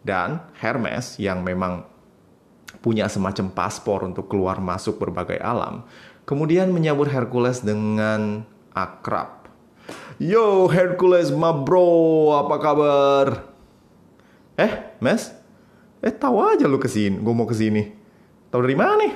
Dan 0.00 0.40
Hermes 0.56 1.20
yang 1.20 1.44
memang 1.44 1.84
punya 2.80 3.10
semacam 3.12 3.52
paspor 3.52 4.08
untuk 4.08 4.30
keluar 4.30 4.62
masuk 4.62 4.96
berbagai 4.96 5.42
alam 5.42 5.84
kemudian 6.24 6.70
menyambut 6.70 7.10
Hercules 7.10 7.60
dengan 7.60 8.46
akrab 8.70 9.39
Yo 10.20 10.68
Hercules 10.68 11.32
ma 11.32 11.54
bro, 11.54 12.32
apa 12.36 12.56
kabar? 12.60 13.26
Eh, 14.60 14.72
Mes? 15.00 15.32
Eh, 16.00 16.12
tahu 16.12 16.40
aja 16.40 16.64
lu 16.64 16.80
ke 16.80 16.88
sini, 16.88 17.20
gue 17.20 17.34
mau 17.34 17.44
ke 17.44 17.56
sini. 17.56 17.92
Tahu 18.48 18.60
dari 18.64 18.76
mana 18.76 18.94
nih? 19.00 19.14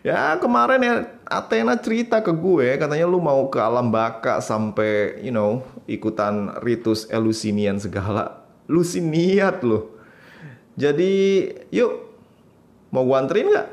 Ya 0.00 0.32
kemarin 0.40 0.80
ya 0.80 0.94
Athena 1.28 1.76
cerita 1.76 2.24
ke 2.24 2.32
gue 2.32 2.80
katanya 2.80 3.04
lu 3.04 3.20
mau 3.20 3.52
ke 3.52 3.60
alam 3.60 3.92
baka 3.92 4.40
sampai 4.40 5.20
you 5.20 5.28
know 5.28 5.60
ikutan 5.84 6.56
ritus 6.64 7.04
Eleusinian 7.12 7.76
segala. 7.76 8.48
Lu 8.64 8.80
sih 8.80 9.04
niat 9.04 9.60
lu. 9.60 9.92
Jadi 10.80 11.44
yuk 11.68 11.92
mau 12.88 13.04
gue 13.04 13.16
anterin 13.16 13.52
gak? 13.52 13.68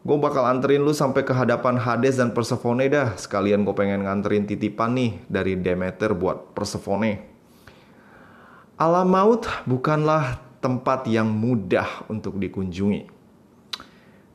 Gue 0.00 0.16
bakal 0.16 0.48
anterin 0.48 0.80
lu 0.80 0.96
sampai 0.96 1.28
ke 1.28 1.36
hadapan 1.36 1.76
Hades 1.76 2.16
dan 2.16 2.32
Persephone 2.32 2.88
dah. 2.88 3.12
Sekalian 3.20 3.68
gue 3.68 3.76
pengen 3.76 4.08
nganterin 4.08 4.48
titipan 4.48 4.96
nih 4.96 5.20
dari 5.28 5.60
Demeter 5.60 6.16
buat 6.16 6.56
Persephone. 6.56 7.20
Alam 8.80 9.12
maut 9.12 9.44
bukanlah 9.68 10.40
tempat 10.64 11.04
yang 11.04 11.28
mudah 11.28 12.08
untuk 12.08 12.40
dikunjungi. 12.40 13.20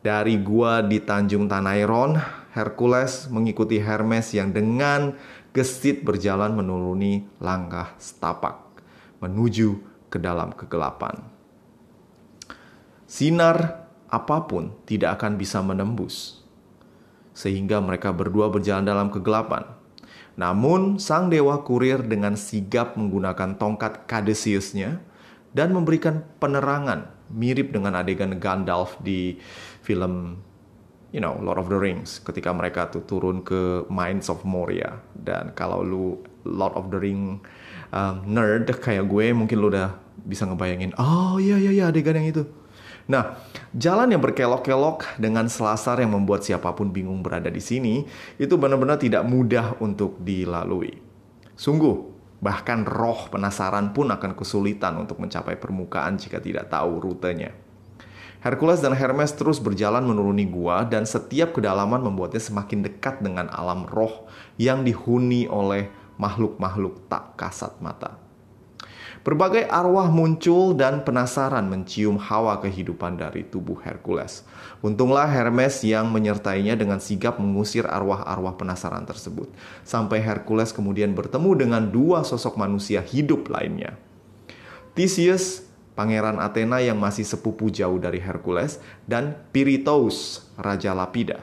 Dari 0.05 0.37
gua 0.37 0.85
di 0.85 1.01
Tanjung 1.01 1.49
Tanairon, 1.49 2.13
Hercules 2.53 3.25
mengikuti 3.33 3.81
Hermes 3.81 4.29
yang 4.37 4.53
dengan 4.53 5.17
gesit 5.49 6.05
berjalan 6.05 6.53
menuruni 6.53 7.25
langkah 7.41 7.97
setapak 7.97 8.85
menuju 9.17 9.81
ke 10.13 10.21
dalam 10.21 10.53
kegelapan. 10.53 11.25
Sinar 13.09 13.84
apa 14.09 14.45
pun 14.45 14.73
tidak 14.85 15.21
akan 15.21 15.37
bisa 15.39 15.59
menembus. 15.59 16.43
Sehingga 17.35 17.83
mereka 17.83 18.15
berdua 18.15 18.47
berjalan 18.47 18.87
dalam 18.87 19.11
kegelapan. 19.11 19.67
Namun, 20.35 20.99
sang 20.99 21.31
dewa 21.31 21.63
kurir 21.63 22.03
dengan 22.03 22.35
sigap 22.35 22.99
menggunakan 22.99 23.55
tongkat 23.55 24.07
Caduceusnya 24.07 24.99
dan 25.55 25.71
memberikan 25.71 26.27
penerangan 26.43 27.07
mirip 27.31 27.71
dengan 27.71 27.95
adegan 27.95 28.35
Gandalf 28.37 28.99
di 28.99 29.39
film 29.81 30.43
you 31.15 31.23
know 31.23 31.39
Lord 31.39 31.57
of 31.57 31.71
the 31.71 31.79
Rings 31.79 32.19
ketika 32.19 32.51
mereka 32.51 32.91
tuh 32.91 33.07
turun 33.07 33.41
ke 33.41 33.87
Mines 33.87 34.27
of 34.27 34.43
Moria 34.43 34.99
dan 35.15 35.55
kalau 35.55 35.79
lu 35.79 36.19
Lord 36.43 36.75
of 36.75 36.91
the 36.91 36.99
Ring 36.99 37.39
um, 37.95 38.15
nerd 38.27 38.67
kayak 38.83 39.07
gue 39.07 39.31
mungkin 39.31 39.57
lu 39.63 39.71
udah 39.71 39.95
bisa 40.27 40.43
ngebayangin 40.43 40.91
oh 40.99 41.39
iya 41.39 41.55
iya 41.55 41.71
iya 41.71 41.83
adegan 41.87 42.19
yang 42.19 42.29
itu 42.29 42.43
Nah, 43.05 43.37
jalan 43.69 44.09
yang 44.09 44.21
berkelok-kelok 44.21 45.21
dengan 45.21 45.45
selasar 45.45 46.01
yang 46.01 46.17
membuat 46.17 46.41
siapa 46.41 46.73
pun 46.73 46.89
bingung 46.89 47.21
berada 47.21 47.53
di 47.53 47.61
sini 47.61 48.01
itu 48.41 48.57
benar-benar 48.57 48.97
tidak 48.97 49.21
mudah 49.29 49.77
untuk 49.77 50.17
dilalui. 50.25 50.97
Sungguh, 51.53 52.01
bahkan 52.41 52.81
roh 52.81 53.29
penasaran 53.29 53.93
pun 53.93 54.09
akan 54.09 54.33
kesulitan 54.33 54.97
untuk 54.97 55.21
mencapai 55.21 55.53
permukaan 55.53 56.17
jika 56.17 56.41
tidak 56.41 56.73
tahu 56.73 56.97
rutenya. 56.97 57.53
Hercules 58.41 58.81
dan 58.81 58.93
Hermes 58.93 59.33
terus 59.33 59.57
berjalan 59.57 60.05
menuruni 60.05 60.45
gua 60.45 60.85
dan 60.85 61.05
setiap 61.05 61.57
kedalaman 61.57 62.01
membuatnya 62.01 62.41
semakin 62.41 62.85
dekat 62.85 63.21
dengan 63.21 63.49
alam 63.49 63.85
roh 63.89 64.29
yang 64.57 64.85
dihuni 64.85 65.49
oleh 65.49 65.89
makhluk-makhluk 66.17 67.05
tak 67.09 67.37
kasat 67.37 67.73
mata. 67.81 68.24
Berbagai 69.25 69.65
arwah 69.65 70.05
muncul 70.13 70.77
dan 70.77 71.01
penasaran 71.01 71.65
mencium 71.65 72.13
hawa 72.21 72.61
kehidupan 72.61 73.17
dari 73.17 73.41
tubuh 73.41 73.73
Hercules. 73.81 74.45
Untunglah 74.85 75.25
Hermes 75.25 75.81
yang 75.81 76.13
menyertainya 76.13 76.77
dengan 76.77 77.01
sigap 77.01 77.41
mengusir 77.41 77.89
arwah-arwah 77.89 78.53
penasaran 78.53 79.01
tersebut. 79.01 79.49
Sampai 79.81 80.21
Hercules 80.21 80.69
kemudian 80.69 81.17
bertemu 81.17 81.57
dengan 81.57 81.89
dua 81.89 82.21
sosok 82.21 82.53
manusia 82.53 83.01
hidup 83.01 83.49
lainnya. 83.49 83.97
Theseus, 84.93 85.65
pangeran 85.97 86.37
Athena 86.37 86.85
yang 86.85 87.01
masih 87.01 87.25
sepupu 87.25 87.73
jauh 87.73 87.97
dari 87.97 88.21
Hercules, 88.21 88.77
dan 89.09 89.41
Pirithous, 89.49 90.45
Raja 90.53 90.93
Lapida. 90.93 91.41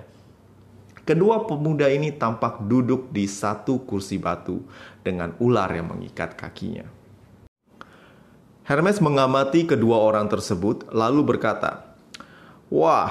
Kedua 1.03 1.51
pemuda 1.51 1.91
ini 1.91 2.15
tampak 2.15 2.63
duduk 2.63 3.11
di 3.11 3.27
satu 3.27 3.83
kursi 3.83 4.23
batu 4.23 4.63
dengan 5.03 5.35
ular 5.43 5.67
yang 5.75 5.91
mengikat 5.91 6.39
kakinya. 6.39 7.02
Hermes 8.63 9.03
mengamati 9.03 9.67
kedua 9.67 9.99
orang 9.99 10.31
tersebut, 10.31 10.87
lalu 10.95 11.35
berkata, 11.35 11.83
"Wah, 12.71 13.11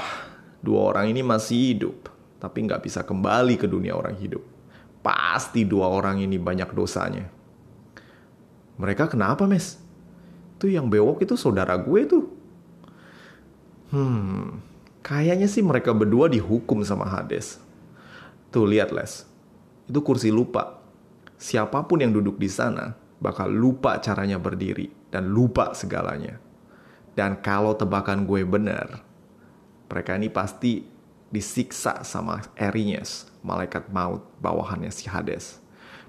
dua 0.63 0.93
orang 0.93 1.11
ini 1.11 1.21
masih 1.25 1.75
hidup. 1.75 1.97
tapi 2.41 2.65
nggak 2.65 2.81
bisa 2.81 3.05
kembali 3.05 3.53
ke 3.53 3.69
dunia 3.69 3.93
orang 3.93 4.17
hidup. 4.17 4.41
Pasti 5.05 5.61
dua 5.61 5.93
orang 5.93 6.25
ini 6.25 6.41
banyak 6.41 6.73
dosanya. 6.73 7.29
Mereka 8.81 9.13
kenapa, 9.13 9.45
Mes? 9.45 9.77
Tuh 10.57 10.73
yang 10.73 10.89
bewok 10.89 11.21
itu 11.21 11.37
saudara 11.37 11.77
gue 11.77 12.01
tuh. 12.09 12.25
Hmm, 13.93 14.57
kayaknya 15.05 15.45
sih 15.45 15.61
mereka 15.61 15.93
berdua 15.93 16.33
dihukum 16.33 16.81
sama 16.81 17.05
Hades. 17.05 17.61
Tuh 18.49 18.65
lihat, 18.65 18.89
Les. 18.89 19.21
Itu 19.85 20.01
kursi 20.01 20.33
lupa. 20.33 20.81
Siapa 21.37 21.85
pun 21.85 22.01
yang 22.01 22.09
duduk 22.09 22.41
di 22.41 22.49
sana 22.49 22.97
bakal 23.21 23.53
lupa 23.53 24.01
caranya 24.01 24.41
berdiri 24.41 25.00
dan 25.11 25.29
lupa 25.29 25.75
segalanya. 25.75 26.39
Dan 27.13 27.43
kalau 27.43 27.75
tebakan 27.75 28.23
gue 28.23 28.47
benar, 28.47 29.03
mereka 29.91 30.15
ini 30.15 30.31
pasti 30.31 30.87
disiksa 31.31 32.03
sama 32.03 32.43
Erinius, 32.55 33.27
malaikat 33.43 33.87
maut 33.91 34.23
bawahannya 34.43 34.91
si 34.91 35.07
Hades. 35.07 35.59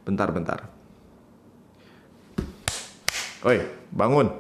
Bentar, 0.02 0.30
bentar. 0.34 0.66
Oi, 3.46 3.62
bangun. 3.90 4.30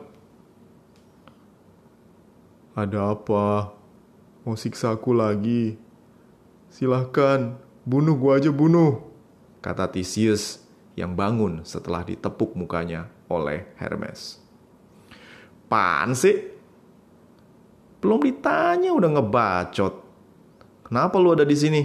Ada 2.74 3.14
apa? 3.14 3.74
Mau 4.42 4.58
siksa 4.58 4.90
aku 4.90 5.14
lagi? 5.14 5.78
Silahkan, 6.66 7.54
bunuh 7.86 8.18
gua 8.18 8.42
aja 8.42 8.50
bunuh. 8.50 9.06
Kata 9.62 9.86
Theseus 9.86 10.66
yang 10.98 11.14
bangun 11.14 11.62
setelah 11.62 12.02
ditepuk 12.02 12.58
mukanya 12.58 13.06
oleh 13.30 13.70
Hermes. 13.78 14.41
Pan 15.72 16.12
sih? 16.12 16.36
Belum 18.04 18.20
ditanya 18.20 18.92
udah 18.92 19.08
ngebacot. 19.16 19.94
Kenapa 20.84 21.16
lu 21.16 21.32
ada 21.32 21.48
di 21.48 21.56
sini? 21.56 21.80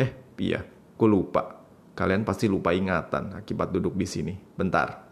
Eh, 0.00 0.16
iya, 0.40 0.64
gue 0.96 1.08
lupa. 1.12 1.60
Kalian 1.92 2.24
pasti 2.24 2.48
lupa 2.48 2.72
ingatan 2.72 3.36
akibat 3.36 3.68
duduk 3.68 4.00
di 4.00 4.08
sini. 4.08 4.32
Bentar. 4.56 5.04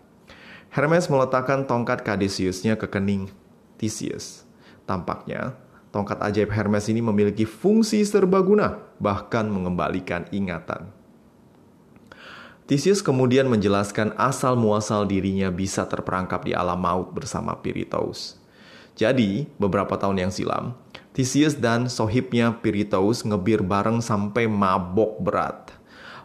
Hermes 0.72 1.12
meletakkan 1.12 1.68
tongkat 1.68 2.00
Cadesiusnya 2.00 2.80
ke 2.80 2.88
kening 2.88 3.28
Theseus. 3.76 4.48
Tampaknya, 4.88 5.60
tongkat 5.92 6.24
ajaib 6.24 6.56
Hermes 6.56 6.88
ini 6.88 7.04
memiliki 7.04 7.44
fungsi 7.44 8.00
serbaguna, 8.08 8.80
bahkan 8.96 9.44
mengembalikan 9.52 10.24
ingatan. 10.32 10.88
Theseus 12.70 13.02
kemudian 13.02 13.50
menjelaskan 13.50 14.14
asal-muasal 14.14 15.02
dirinya 15.02 15.50
bisa 15.50 15.90
terperangkap 15.90 16.46
di 16.46 16.54
alam 16.54 16.78
maut 16.78 17.10
bersama 17.10 17.58
Piritaus. 17.58 18.38
Jadi, 18.94 19.50
beberapa 19.58 19.98
tahun 19.98 20.22
yang 20.22 20.30
silam, 20.30 20.78
Theseus 21.10 21.58
dan 21.58 21.90
sohibnya 21.90 22.62
Piritaus 22.62 23.26
ngebir 23.26 23.66
bareng 23.66 23.98
sampai 23.98 24.46
mabok 24.46 25.18
berat. 25.18 25.74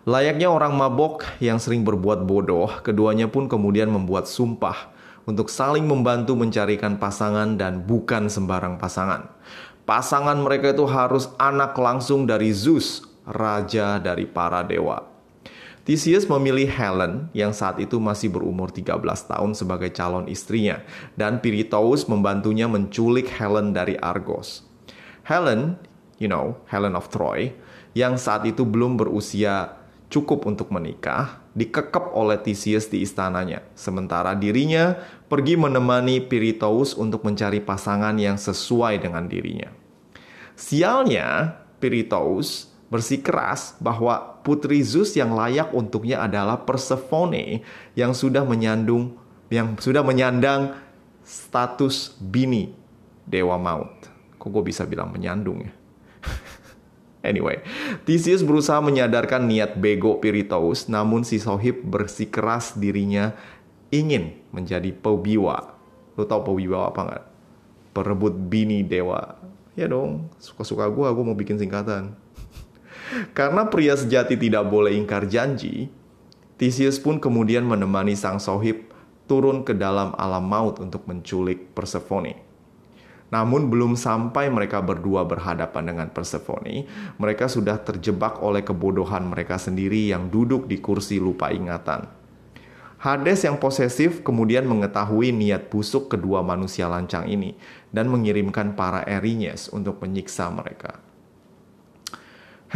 Layaknya 0.05 0.53
orang 0.53 0.77
mabok 0.77 1.25
yang 1.41 1.57
sering 1.57 1.81
berbuat 1.81 2.29
bodoh, 2.29 2.69
keduanya 2.85 3.25
pun 3.25 3.49
kemudian 3.49 3.89
membuat 3.89 4.29
sumpah 4.29 4.93
untuk 5.25 5.49
saling 5.49 5.89
membantu 5.89 6.37
mencarikan 6.37 7.01
pasangan 7.01 7.57
dan 7.57 7.81
bukan 7.89 8.29
sembarang 8.29 8.77
pasangan. 8.77 9.33
Pasangan 9.89 10.37
mereka 10.37 10.77
itu 10.77 10.85
harus 10.85 11.25
anak 11.41 11.73
langsung 11.73 12.29
dari 12.29 12.53
Zeus, 12.53 13.01
raja 13.25 13.97
dari 13.97 14.29
para 14.29 14.61
dewa. 14.61 15.14
Theseus 15.85 16.25
memilih 16.25 16.65
Helen 16.65 17.29
yang 17.29 17.53
saat 17.53 17.77
itu 17.77 18.01
masih 18.01 18.33
berumur 18.33 18.73
13 18.73 19.05
tahun 19.05 19.53
sebagai 19.53 19.93
calon 19.93 20.25
istrinya 20.25 20.81
dan 21.13 21.37
Piritaus 21.45 22.09
membantunya 22.09 22.65
menculik 22.65 23.29
Helen 23.29 23.69
dari 23.69 23.93
Argos. 24.01 24.65
Helen, 25.29 25.77
you 26.17 26.25
know, 26.25 26.57
Helen 26.65 26.97
of 26.97 27.13
Troy, 27.13 27.53
yang 27.93 28.17
saat 28.17 28.49
itu 28.49 28.65
belum 28.65 28.97
berusia 28.97 29.77
cukup 30.09 30.49
untuk 30.49 30.73
menikah, 30.73 31.37
dikekep 31.53 32.17
oleh 32.17 32.41
Theseus 32.41 32.89
di 32.89 33.05
istananya. 33.05 33.61
Sementara 33.77 34.33
dirinya 34.33 34.97
pergi 35.29 35.53
menemani 35.53 36.17
Piritaus 36.17 36.97
untuk 36.97 37.21
mencari 37.21 37.61
pasangan 37.61 38.17
yang 38.17 38.41
sesuai 38.41 39.05
dengan 39.05 39.29
dirinya. 39.29 39.69
Sialnya, 40.57 41.61
Piritaus 41.77 42.73
bersikeras 42.89 43.77
bahwa 43.77 44.34
putri 44.45 44.85
Zeus 44.85 45.17
yang 45.17 45.33
layak 45.33 45.73
untuknya 45.73 46.21
adalah 46.21 46.61
Persephone 46.61 47.65
yang 47.97 48.13
sudah 48.13 48.45
menyandung 48.45 49.17
yang 49.49 49.73
sudah 49.81 50.05
menyandang 50.05 50.77
status 51.25 52.13
bini 52.21 52.69
dewa 53.25 53.57
maut. 53.57 54.05
Kok 54.37 54.49
gue 54.61 54.63
bisa 54.69 54.85
bilang 54.85 55.09
menyandung 55.09 55.65
ya? 55.65 55.73
Anyway, 57.25 57.57
Theseus 58.05 58.45
berusaha 58.45 58.77
menyadarkan 58.85 59.49
niat 59.49 59.81
bego 59.81 60.21
Piritaus, 60.21 60.85
namun 60.85 61.25
si 61.25 61.41
Sohib 61.41 61.81
bersikeras 61.81 62.77
dirinya 62.77 63.33
ingin 63.89 64.37
menjadi 64.53 64.93
pewiwa. 64.93 65.73
Lo 66.13 66.29
tau 66.29 66.45
pewiwa 66.45 66.93
apa 66.93 67.01
nggak? 67.01 67.25
Perebut 67.97 68.37
bini 68.37 68.85
dewa. 68.85 69.41
Ya 69.73 69.89
dong, 69.89 70.29
suka-suka 70.37 70.85
gue, 70.85 71.07
gue 71.09 71.25
mau 71.25 71.33
bikin 71.33 71.57
singkatan. 71.57 72.13
Karena 73.37 73.69
pria 73.69 73.93
sejati 73.93 74.39
tidak 74.39 74.65
boleh 74.69 74.97
ingkar 74.97 75.29
janji, 75.29 75.89
Theseus 76.55 76.97
pun 77.03 77.19
kemudian 77.19 77.67
menemani 77.67 78.15
sang 78.15 78.39
Sohib 78.39 78.89
turun 79.27 79.67
ke 79.67 79.75
dalam 79.75 80.15
alam 80.15 80.45
maut 80.45 80.79
untuk 80.79 81.03
menculik 81.09 81.75
Persephone. 81.75 82.39
Namun 83.33 83.67
belum 83.73 83.97
sampai 83.97 84.53
mereka 84.53 84.79
berdua 84.79 85.25
berhadapan 85.25 85.91
dengan 85.91 86.07
Persephone, 86.13 86.85
mereka 87.19 87.49
sudah 87.49 87.81
terjebak 87.81 88.39
oleh 88.39 88.61
kebodohan 88.63 89.27
mereka 89.27 89.57
sendiri 89.59 90.13
yang 90.13 90.29
duduk 90.31 90.69
di 90.69 90.79
kursi 90.79 91.19
lupa 91.19 91.51
ingatan. 91.51 92.07
Hades 93.01 93.45
yang 93.45 93.61
posesif 93.61 94.25
kemudian 94.25 94.65
mengetahui 94.65 95.29
niat 95.29 95.69
busuk 95.69 96.09
kedua 96.09 96.41
manusia 96.41 96.89
lancang 96.89 97.29
ini 97.29 97.53
dan 97.93 98.09
mengirimkan 98.09 98.73
para 98.73 99.05
Erines 99.05 99.69
untuk 99.69 100.01
menyiksa 100.01 100.49
mereka. 100.49 101.04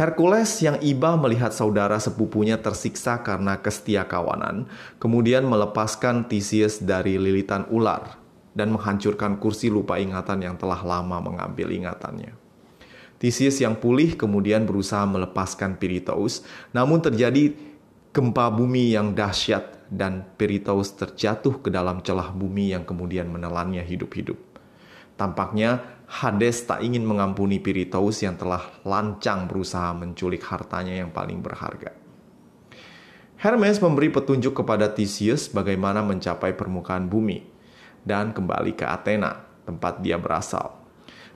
Hercules 0.00 0.48
yang 0.64 0.80
iba 0.80 1.12
melihat 1.20 1.52
saudara 1.52 2.00
sepupunya 2.00 2.56
tersiksa 2.56 3.20
karena 3.20 3.60
kestia 3.60 4.08
kawanan, 4.08 4.64
kemudian 4.96 5.44
melepaskan 5.44 6.24
Theseus 6.24 6.80
dari 6.80 7.20
lilitan 7.20 7.68
ular 7.68 8.16
dan 8.56 8.72
menghancurkan 8.72 9.36
kursi 9.36 9.68
lupa 9.68 10.00
ingatan 10.00 10.40
yang 10.40 10.56
telah 10.56 10.80
lama 10.80 11.20
mengambil 11.20 11.68
ingatannya. 11.68 12.32
Theseus 13.20 13.60
yang 13.60 13.76
pulih 13.76 14.16
kemudian 14.16 14.64
berusaha 14.64 15.04
melepaskan 15.04 15.76
Piritaus, 15.76 16.48
namun 16.72 17.04
terjadi 17.04 17.52
gempa 18.16 18.48
bumi 18.48 18.96
yang 18.96 19.12
dahsyat 19.12 19.84
dan 19.92 20.24
Piritaus 20.40 20.96
terjatuh 20.96 21.60
ke 21.60 21.68
dalam 21.68 22.00
celah 22.00 22.32
bumi 22.32 22.72
yang 22.72 22.88
kemudian 22.88 23.28
menelannya 23.28 23.84
hidup-hidup. 23.84 24.40
Tampaknya 25.20 25.99
Hades 26.10 26.66
tak 26.66 26.82
ingin 26.82 27.06
mengampuni 27.06 27.62
Piritaus 27.62 28.18
yang 28.26 28.34
telah 28.34 28.82
lancang 28.82 29.46
berusaha 29.46 29.94
menculik 29.94 30.42
hartanya 30.42 30.98
yang 30.98 31.14
paling 31.14 31.38
berharga. 31.38 31.94
Hermes 33.38 33.78
memberi 33.78 34.10
petunjuk 34.10 34.58
kepada 34.58 34.90
Theseus 34.90 35.46
bagaimana 35.46 36.02
mencapai 36.02 36.58
permukaan 36.58 37.06
bumi 37.06 37.46
dan 38.02 38.34
kembali 38.34 38.74
ke 38.74 38.82
Athena, 38.84 39.38
tempat 39.62 40.02
dia 40.02 40.18
berasal. 40.18 40.82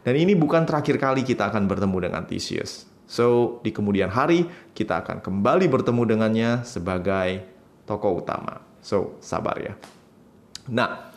Dan 0.02 0.18
ini 0.18 0.34
bukan 0.34 0.66
terakhir 0.68 0.98
kali 1.00 1.22
kita 1.22 1.48
akan 1.48 1.70
bertemu 1.70 2.10
dengan 2.10 2.22
Theseus. 2.26 2.84
So, 3.08 3.56
di 3.62 3.72
kemudian 3.72 4.10
hari 4.10 4.44
kita 4.74 5.06
akan 5.06 5.22
kembali 5.22 5.70
bertemu 5.70 6.02
dengannya 6.02 6.50
sebagai 6.66 7.46
tokoh 7.88 8.20
utama. 8.20 8.60
So, 8.84 9.16
sabar 9.22 9.56
ya. 9.62 9.78
Nah, 10.68 11.14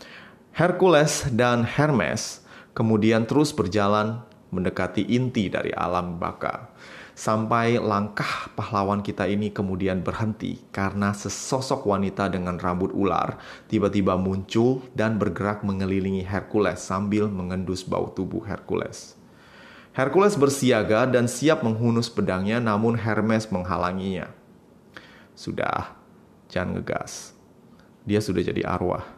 Hercules 0.56 1.28
dan 1.36 1.68
Hermes 1.68 2.47
kemudian 2.78 3.26
terus 3.26 3.58
berjalan 3.58 4.22
mendekati 4.54 5.02
inti 5.10 5.50
dari 5.50 5.74
alam 5.74 6.22
baka 6.22 6.70
sampai 7.18 7.82
langkah 7.82 8.54
pahlawan 8.54 9.02
kita 9.02 9.26
ini 9.26 9.50
kemudian 9.50 10.06
berhenti 10.06 10.62
karena 10.70 11.18
sesosok 11.18 11.90
wanita 11.90 12.30
dengan 12.30 12.62
rambut 12.62 12.94
ular 12.94 13.42
tiba-tiba 13.66 14.14
muncul 14.22 14.86
dan 14.94 15.18
bergerak 15.18 15.66
mengelilingi 15.66 16.22
Hercules 16.22 16.78
sambil 16.78 17.26
mengendus 17.26 17.82
bau 17.82 18.14
tubuh 18.14 18.46
Hercules. 18.46 19.18
Hercules 19.98 20.38
bersiaga 20.38 21.10
dan 21.10 21.26
siap 21.26 21.66
menghunus 21.66 22.14
pedangnya 22.14 22.62
namun 22.62 22.94
Hermes 22.94 23.50
menghalanginya. 23.50 24.30
Sudah, 25.34 25.98
jangan 26.54 26.78
ngegas. 26.78 27.34
Dia 28.06 28.22
sudah 28.22 28.46
jadi 28.46 28.62
arwah. 28.62 29.10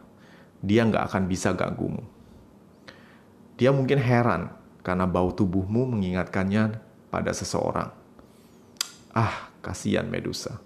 Dia 0.64 0.88
nggak 0.88 1.12
akan 1.12 1.28
bisa 1.28 1.52
ganggumu. 1.52 2.19
Dia 3.60 3.76
mungkin 3.76 4.00
heran 4.00 4.56
karena 4.80 5.04
bau 5.04 5.36
tubuhmu 5.36 5.84
mengingatkannya 5.92 6.80
pada 7.12 7.28
seseorang. 7.36 7.92
Ah, 9.12 9.52
kasihan 9.60 10.08
Medusa. 10.08 10.56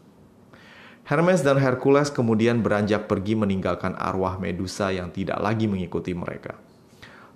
Hermes 1.02 1.42
dan 1.42 1.58
Hercules 1.58 2.14
kemudian 2.14 2.62
beranjak 2.62 3.10
pergi 3.10 3.34
meninggalkan 3.34 3.98
arwah 3.98 4.38
Medusa 4.38 4.94
yang 4.94 5.10
tidak 5.10 5.42
lagi 5.42 5.66
mengikuti 5.66 6.14
mereka. 6.14 6.54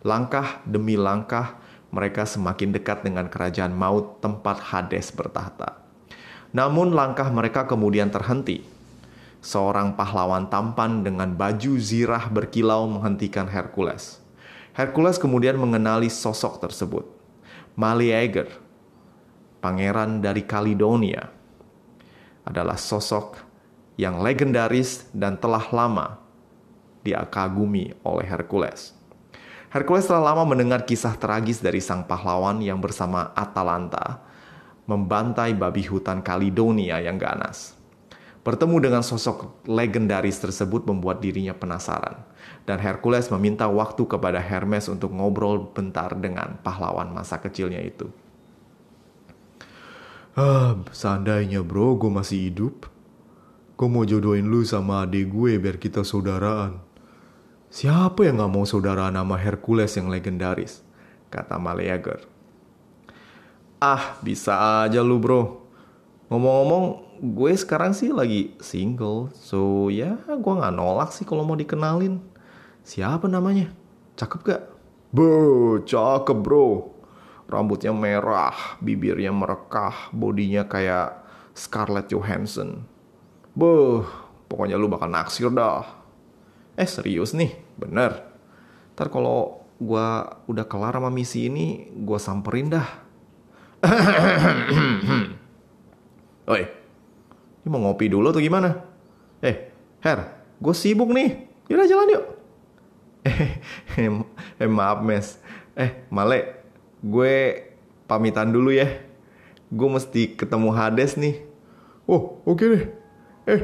Langkah 0.06 0.62
demi 0.62 0.94
langkah, 0.94 1.58
mereka 1.90 2.22
semakin 2.22 2.70
dekat 2.78 3.02
dengan 3.02 3.26
kerajaan 3.26 3.74
maut 3.74 4.22
tempat 4.22 4.62
Hades 4.62 5.10
bertahta. 5.10 5.82
Namun 6.54 6.94
langkah 6.94 7.26
mereka 7.34 7.66
kemudian 7.66 8.14
terhenti. 8.14 8.62
Seorang 9.42 9.98
pahlawan 9.98 10.46
tampan 10.46 11.02
dengan 11.02 11.34
baju 11.34 11.82
zirah 11.82 12.30
berkilau 12.30 12.86
menghentikan 12.86 13.50
Hercules. 13.50 14.27
Hercules 14.78 15.18
kemudian 15.18 15.58
mengenali 15.58 16.06
sosok 16.06 16.62
tersebut. 16.62 17.02
Maleager, 17.74 18.46
pangeran 19.58 20.22
dari 20.22 20.46
Kaledonia, 20.46 21.34
adalah 22.46 22.78
sosok 22.78 23.42
yang 23.98 24.22
legendaris 24.22 25.10
dan 25.10 25.34
telah 25.34 25.66
lama 25.74 26.22
diakagumi 27.02 27.98
oleh 28.06 28.22
Hercules. 28.22 28.94
Hercules 29.74 30.06
telah 30.06 30.30
lama 30.30 30.46
mendengar 30.46 30.86
kisah 30.86 31.18
tragis 31.18 31.58
dari 31.58 31.82
sang 31.82 32.06
pahlawan 32.06 32.62
yang 32.62 32.78
bersama 32.78 33.34
Atalanta 33.34 34.22
membantai 34.86 35.58
babi 35.58 35.90
hutan 35.90 36.22
Kaledonia 36.22 37.02
yang 37.02 37.18
ganas. 37.18 37.74
Bertemu 38.46 38.78
dengan 38.78 39.02
sosok 39.02 39.58
legendaris 39.66 40.38
tersebut 40.38 40.86
membuat 40.86 41.18
dirinya 41.18 41.52
penasaran. 41.52 42.22
Dan 42.68 42.84
Hercules 42.84 43.32
meminta 43.32 43.64
waktu 43.64 44.04
kepada 44.04 44.44
Hermes 44.44 44.92
untuk 44.92 45.08
ngobrol 45.16 45.72
bentar 45.72 46.12
dengan 46.12 46.60
pahlawan 46.60 47.16
masa 47.16 47.40
kecilnya 47.40 47.80
itu. 47.80 48.12
Ah, 50.36 50.76
seandainya 50.92 51.64
bro 51.64 51.96
gue 51.96 52.12
masih 52.12 52.52
hidup, 52.52 52.92
gue 53.80 53.88
mau 53.88 54.04
jodohin 54.04 54.52
lu 54.52 54.68
sama 54.68 55.08
adik 55.08 55.32
gue 55.32 55.56
biar 55.56 55.80
kita 55.80 56.04
saudaraan. 56.04 56.84
Siapa 57.72 58.28
yang 58.28 58.44
gak 58.44 58.52
mau 58.52 58.68
saudara 58.68 59.08
nama 59.08 59.40
Hercules 59.40 59.96
yang 59.96 60.12
legendaris? 60.12 60.84
Kata 61.32 61.56
Maleager. 61.56 62.20
Ah, 63.80 64.20
bisa 64.20 64.84
aja 64.84 65.00
lu 65.00 65.16
bro. 65.16 65.64
Ngomong-ngomong, 66.28 66.84
gue 67.32 67.52
sekarang 67.56 67.96
sih 67.96 68.12
lagi 68.12 68.52
single. 68.60 69.32
So, 69.32 69.88
ya 69.88 70.20
gue 70.20 70.52
gak 70.52 70.76
nolak 70.76 71.16
sih 71.16 71.24
kalau 71.24 71.48
mau 71.48 71.56
dikenalin. 71.56 72.36
Siapa 72.88 73.28
namanya? 73.28 73.68
Cakep 74.16 74.40
gak? 74.48 74.62
Be, 75.12 75.28
cakep 75.84 76.40
bro. 76.40 76.88
Rambutnya 77.44 77.92
merah, 77.92 78.80
bibirnya 78.80 79.28
merekah, 79.28 80.08
bodinya 80.08 80.64
kayak 80.64 81.20
Scarlett 81.52 82.08
Johansson. 82.08 82.88
Beuh, 83.52 84.08
pokoknya 84.48 84.80
lu 84.80 84.88
bakal 84.88 85.12
naksir 85.12 85.52
dah. 85.52 85.84
Eh 86.80 86.88
serius 86.88 87.36
nih, 87.36 87.52
bener. 87.76 88.24
Ntar 88.96 89.12
kalau 89.12 89.68
gue 89.76 90.08
udah 90.48 90.64
kelar 90.64 90.96
sama 90.96 91.12
misi 91.12 91.52
ini, 91.52 91.92
gue 91.92 92.16
samperin 92.16 92.72
dah. 92.72 92.88
Oi, 96.56 96.62
ini 97.60 97.68
mau 97.68 97.84
ngopi 97.84 98.08
dulu 98.08 98.32
atau 98.32 98.40
gimana? 98.40 98.80
Eh, 99.44 99.76
Her, 100.00 100.40
gue 100.56 100.72
sibuk 100.72 101.12
nih. 101.12 101.52
Yaudah 101.68 101.84
jalan 101.84 102.16
yuk. 102.16 102.37
Eh, 103.28 104.08
eh 104.58 104.70
maaf 104.70 105.04
mes. 105.04 105.36
Eh, 105.76 106.08
Male, 106.08 106.64
gue 107.04 107.34
pamitan 108.08 108.48
dulu 108.48 108.72
ya. 108.72 108.88
Gue 109.68 109.88
mesti 109.92 110.32
ketemu 110.32 110.72
Hades 110.72 111.20
nih. 111.20 111.44
Oh, 112.08 112.40
oke 112.48 112.56
okay 112.56 112.66
deh. 112.72 112.84
Eh, 113.48 113.60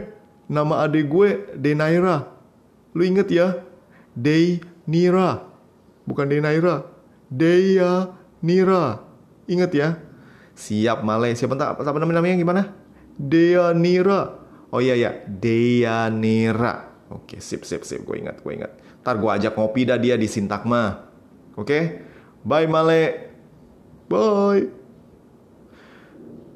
nama 0.52 0.84
adik 0.84 1.08
gue 1.08 1.56
Denaira. 1.56 2.28
Lu 2.92 3.02
inget 3.02 3.32
ya? 3.32 3.64
Day 4.12 4.60
Nira. 4.84 5.48
Bukan 6.04 6.28
Denaira. 6.28 6.84
Deya 7.32 8.12
Nira. 8.44 9.00
Ingat 9.48 9.72
ya? 9.72 9.88
Siap 10.54 11.02
Male. 11.02 11.32
Siapa 11.34 11.56
tak 11.56 11.80
apa 11.80 11.98
namanya 11.98 12.36
gimana? 12.36 12.84
Dea 13.14 13.72
Nira. 13.74 14.42
Oh 14.74 14.82
iya 14.82 14.98
ya, 14.98 15.10
Dea 15.26 16.10
Nira. 16.10 16.90
Oke, 17.10 17.38
sip 17.38 17.62
sip 17.62 17.86
sip. 17.86 18.02
Gue 18.02 18.18
ingat, 18.22 18.42
gue 18.42 18.52
ingat. 18.54 18.83
Ntar 19.04 19.20
gue 19.20 19.30
ajak 19.30 19.52
ngopi 19.52 19.84
dah 19.84 20.00
dia 20.00 20.16
di 20.16 20.24
Sintakma. 20.24 21.04
Oke? 21.60 22.00
Bye 22.40 22.64
Male. 22.64 23.02
Bye. 24.08 24.72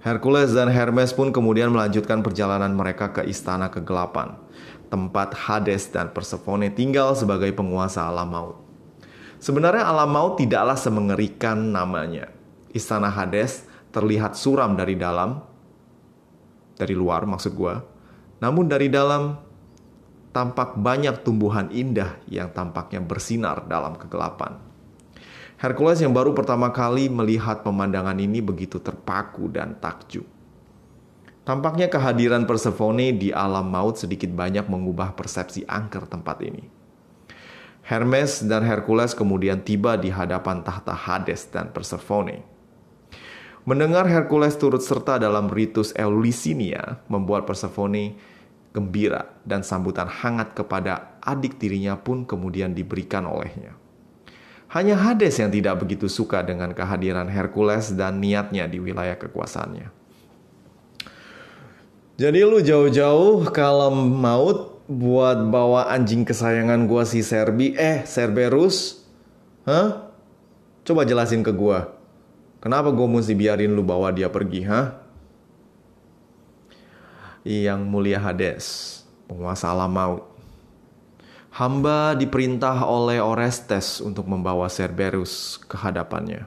Hercules 0.01 0.57
dan 0.57 0.73
Hermes 0.73 1.13
pun 1.13 1.29
kemudian 1.29 1.69
melanjutkan 1.69 2.25
perjalanan 2.25 2.73
mereka 2.73 3.13
ke 3.13 3.29
istana 3.29 3.69
kegelapan 3.69 4.41
tempat 4.89 5.37
Hades 5.37 5.93
dan 5.93 6.11
Persephone 6.11 6.73
tinggal 6.73 7.13
sebagai 7.13 7.53
penguasa 7.53 8.09
alam 8.09 8.29
maut. 8.29 8.57
Sebenarnya 9.39 9.87
alam 9.87 10.11
maut 10.11 10.41
tidaklah 10.41 10.75
semengerikan 10.75 11.71
namanya. 11.71 12.33
Istana 12.75 13.13
Hades 13.13 13.69
terlihat 13.95 14.35
suram 14.35 14.75
dari 14.75 14.99
dalam, 14.99 15.39
dari 16.75 16.97
luar 16.97 17.23
maksud 17.29 17.55
gua. 17.55 17.85
Namun 18.43 18.67
dari 18.67 18.91
dalam 18.91 19.39
tampak 20.39 20.79
banyak 20.79 21.27
tumbuhan 21.27 21.67
indah 21.75 22.15
yang 22.31 22.55
tampaknya 22.55 23.03
bersinar 23.03 23.67
dalam 23.67 23.99
kegelapan. 23.99 24.55
Hercules 25.59 25.99
yang 25.99 26.15
baru 26.15 26.31
pertama 26.31 26.71
kali 26.71 27.11
melihat 27.11 27.67
pemandangan 27.67 28.15
ini 28.23 28.39
begitu 28.39 28.79
terpaku 28.79 29.51
dan 29.51 29.75
takjub. 29.83 30.23
Tampaknya 31.43 31.91
kehadiran 31.91 32.47
Persephone 32.47 33.19
di 33.19 33.35
alam 33.35 33.67
maut 33.67 33.99
sedikit 33.99 34.31
banyak 34.31 34.71
mengubah 34.71 35.19
persepsi 35.19 35.67
angker 35.67 36.07
tempat 36.07 36.39
ini. 36.47 36.71
Hermes 37.83 38.47
dan 38.47 38.63
Hercules 38.63 39.19
kemudian 39.19 39.59
tiba 39.67 39.99
di 39.99 40.15
hadapan 40.15 40.63
tahta 40.63 40.95
Hades 40.95 41.51
dan 41.51 41.75
Persephone. 41.75 42.47
Mendengar 43.67 44.07
Hercules 44.07 44.55
turut 44.55 44.87
serta 44.87 45.19
dalam 45.19 45.51
ritus 45.51 45.91
Eulisinia 45.99 47.03
membuat 47.11 47.43
Persephone 47.43 48.15
gembira 48.73 49.33
dan 49.43 49.65
sambutan 49.65 50.07
hangat 50.07 50.53
kepada 50.53 51.19
adik 51.25 51.57
tirinya 51.57 51.97
pun 51.97 52.29
kemudian 52.29 52.77
diberikan 52.77 53.25
olehnya. 53.25 53.75
Hanya 54.69 55.01
Hades 55.01 55.41
yang 55.41 55.49
tidak 55.49 55.81
begitu 55.81 56.13
suka 56.13 56.45
dengan 56.45 56.77
kehadiran 56.77 57.25
Hercules 57.25 57.89
dan 57.97 58.21
niatnya 58.21 58.69
di 58.69 58.77
wilayah 58.77 59.17
kekuasaannya. 59.17 59.89
Jadi 62.19 62.41
lu 62.45 62.61
jauh-jauh 62.61 63.49
kalau 63.49 63.95
maut 63.95 64.83
buat 64.91 65.41
bawa 65.49 65.89
anjing 65.89 66.27
kesayangan 66.27 66.85
gua 66.85 67.09
si 67.09 67.25
Serbi, 67.25 67.73
eh 67.79 68.05
Cerberus? 68.05 69.07
Hah? 69.65 70.13
Coba 70.85 71.09
jelasin 71.09 71.41
ke 71.41 71.53
gua. 71.55 71.97
Kenapa 72.61 72.93
gua 72.93 73.09
mesti 73.09 73.33
biarin 73.33 73.73
lu 73.73 73.87
bawa 73.87 74.13
dia 74.13 74.29
pergi, 74.29 74.67
hah? 74.69 75.01
Yang 77.49 77.81
mulia 77.89 78.21
Hades, 78.21 79.01
penguasa 79.25 79.73
alam 79.73 79.89
maut. 79.89 80.21
Hamba 81.49 82.13
diperintah 82.13 82.85
oleh 82.85 83.25
Orestes 83.25 84.05
untuk 84.05 84.29
membawa 84.29 84.69
Cerberus 84.69 85.57
ke 85.65 85.81
hadapannya. 85.81 86.45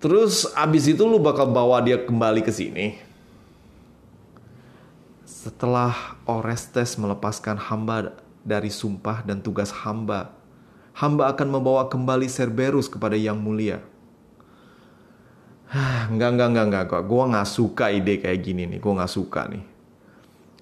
Terus 0.00 0.48
abis 0.56 0.88
itu 0.88 1.04
lu 1.04 1.20
bakal 1.20 1.52
bawa 1.52 1.84
dia 1.84 2.00
kembali 2.00 2.40
ke 2.40 2.48
sini. 2.48 2.96
Setelah 5.28 6.16
Orestes 6.24 6.96
melepaskan 6.96 7.60
hamba 7.60 8.16
dari 8.40 8.72
sumpah 8.72 9.20
dan 9.28 9.44
tugas 9.44 9.68
hamba, 9.84 10.32
hamba 10.96 11.28
akan 11.36 11.60
membawa 11.60 11.84
kembali 11.84 12.32
Cerberus 12.32 12.88
kepada 12.88 13.12
Yang 13.12 13.38
Mulia. 13.44 13.91
Enggak, 16.12 16.36
enggak, 16.36 16.48
enggak, 16.52 16.66
enggak, 16.68 16.84
kok. 16.92 17.02
Gue 17.08 17.24
gak 17.32 17.48
suka 17.48 17.86
ide 17.88 18.20
kayak 18.20 18.40
gini 18.44 18.68
nih. 18.68 18.78
Gue 18.78 18.92
gak 18.92 19.12
suka 19.12 19.48
nih. 19.48 19.64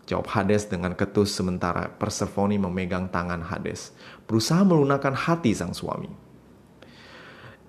Jawab 0.06 0.26
Hades 0.26 0.66
dengan 0.66 0.94
ketus 0.94 1.30
sementara 1.30 1.86
Persephone 1.98 2.58
memegang 2.58 3.10
tangan 3.10 3.42
Hades. 3.46 3.94
Berusaha 4.26 4.62
melunakkan 4.66 5.14
hati 5.14 5.54
sang 5.54 5.74
suami. 5.74 6.10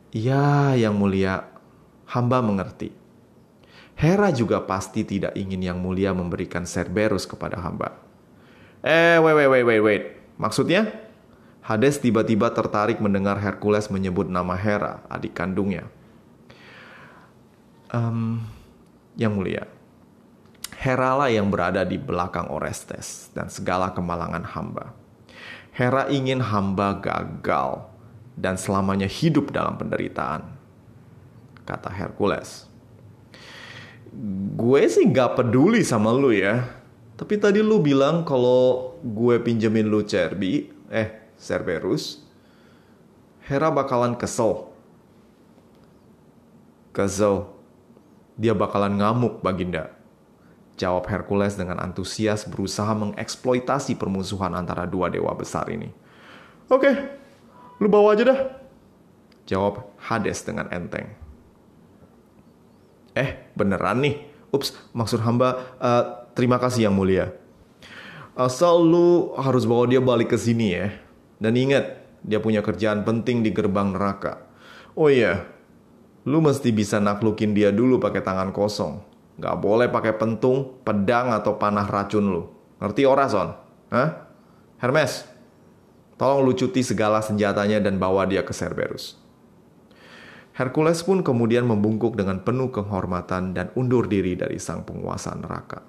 Ya, 0.09 0.73
yang 0.73 0.97
mulia, 0.97 1.45
hamba 2.09 2.41
mengerti. 2.41 2.91
Hera 3.93 4.33
juga 4.33 4.65
pasti 4.65 5.05
tidak 5.05 5.37
ingin 5.37 5.61
yang 5.61 5.77
mulia 5.77 6.11
memberikan 6.17 6.65
Cerberus 6.65 7.29
kepada 7.29 7.61
hamba. 7.61 7.93
Eh, 8.81 9.21
wait, 9.21 9.35
wait, 9.37 9.49
wait, 9.49 9.65
wait, 9.65 9.81
wait. 9.81 10.03
Maksudnya? 10.41 10.89
Hades 11.61 12.01
tiba-tiba 12.01 12.49
tertarik 12.49 12.97
mendengar 12.97 13.37
Hercules 13.37 13.93
menyebut 13.93 14.25
nama 14.25 14.57
Hera, 14.57 15.05
adik 15.05 15.37
kandungnya. 15.37 15.85
Um, 17.91 18.39
yang 19.19 19.35
mulia, 19.35 19.67
Hera 20.81 21.13
lah 21.13 21.29
yang 21.29 21.51
berada 21.51 21.85
di 21.85 21.99
belakang 21.99 22.49
Orestes 22.49 23.29
dan 23.37 23.51
segala 23.51 23.93
kemalangan 23.93 24.41
hamba. 24.55 24.95
Hera 25.75 26.09
ingin 26.09 26.41
hamba 26.41 26.97
gagal 26.97 27.85
dan 28.33 28.57
selamanya 28.57 29.05
hidup 29.05 29.53
dalam 29.53 29.77
penderitaan 29.77 30.57
kata 31.69 31.93
Hercules. 31.93 32.65
Gue 34.57 34.89
sih 34.89 35.07
gak 35.07 35.39
peduli 35.39 35.85
sama 35.85 36.11
lu 36.11 36.33
ya. 36.33 36.67
Tapi 37.15 37.37
tadi 37.37 37.61
lu 37.61 37.77
bilang 37.77 38.25
kalau 38.25 38.97
gue 39.05 39.37
pinjemin 39.37 39.85
lu 39.85 40.01
Cerbi, 40.01 40.67
eh 40.89 41.29
Cerberus. 41.37 42.25
Hera 43.45 43.69
bakalan 43.69 44.17
kesel. 44.17 44.73
Kesel. 46.91 47.60
Dia 48.41 48.57
bakalan 48.57 48.97
ngamuk, 48.97 49.45
Baginda. 49.45 49.93
Jawab 50.81 51.05
Hercules 51.05 51.53
dengan 51.53 51.77
antusias 51.77 52.49
berusaha 52.49 52.89
mengeksploitasi 52.97 54.01
permusuhan 54.01 54.57
antara 54.57 54.89
dua 54.89 55.13
dewa 55.13 55.29
besar 55.37 55.69
ini. 55.69 55.93
Oke, 56.65 56.89
lu 57.77 57.85
bawa 57.85 58.17
aja 58.17 58.33
dah. 58.33 58.39
Jawab 59.45 59.93
Hades 60.01 60.41
dengan 60.41 60.73
enteng. 60.73 61.13
Eh, 63.13 63.53
beneran 63.53 64.01
nih. 64.01 64.25
Ups, 64.49 64.73
maksud 64.97 65.21
hamba, 65.21 65.77
uh, 65.77 66.25
terima 66.33 66.57
kasih 66.57 66.89
yang 66.89 66.97
mulia. 66.97 67.37
Asal 68.33 68.81
lu 68.81 69.37
harus 69.37 69.69
bawa 69.69 69.85
dia 69.85 70.01
balik 70.01 70.33
ke 70.33 70.37
sini 70.41 70.73
ya. 70.73 70.89
Dan 71.37 71.53
ingat, 71.61 72.01
dia 72.25 72.41
punya 72.41 72.65
kerjaan 72.65 73.05
penting 73.05 73.45
di 73.45 73.53
gerbang 73.53 73.93
neraka. 73.93 74.41
Oh 74.97 75.13
iya, 75.13 75.45
lu 76.25 76.39
mesti 76.39 76.69
bisa 76.69 77.01
naklukin 77.01 77.53
dia 77.57 77.73
dulu 77.73 77.97
pakai 77.97 78.21
tangan 78.21 78.53
kosong. 78.53 79.01
Gak 79.41 79.57
boleh 79.57 79.89
pakai 79.89 80.13
pentung, 80.21 80.77
pedang, 80.85 81.33
atau 81.33 81.57
panah 81.57 81.87
racun 81.89 82.25
lu. 82.29 82.43
Ngerti 82.77 83.09
ora, 83.09 83.25
Son? 83.25 83.49
Hah? 83.89 84.29
Hermes, 84.77 85.25
tolong 86.17 86.45
lucuti 86.45 86.85
segala 86.85 87.25
senjatanya 87.25 87.81
dan 87.81 87.97
bawa 87.97 88.29
dia 88.29 88.45
ke 88.45 88.53
Cerberus. 88.53 89.17
Hercules 90.51 91.01
pun 91.01 91.25
kemudian 91.25 91.65
membungkuk 91.65 92.13
dengan 92.19 92.43
penuh 92.43 92.69
kehormatan 92.69 93.55
dan 93.55 93.73
undur 93.73 94.05
diri 94.05 94.37
dari 94.37 94.59
sang 94.59 94.83
penguasa 94.83 95.33
neraka. 95.33 95.81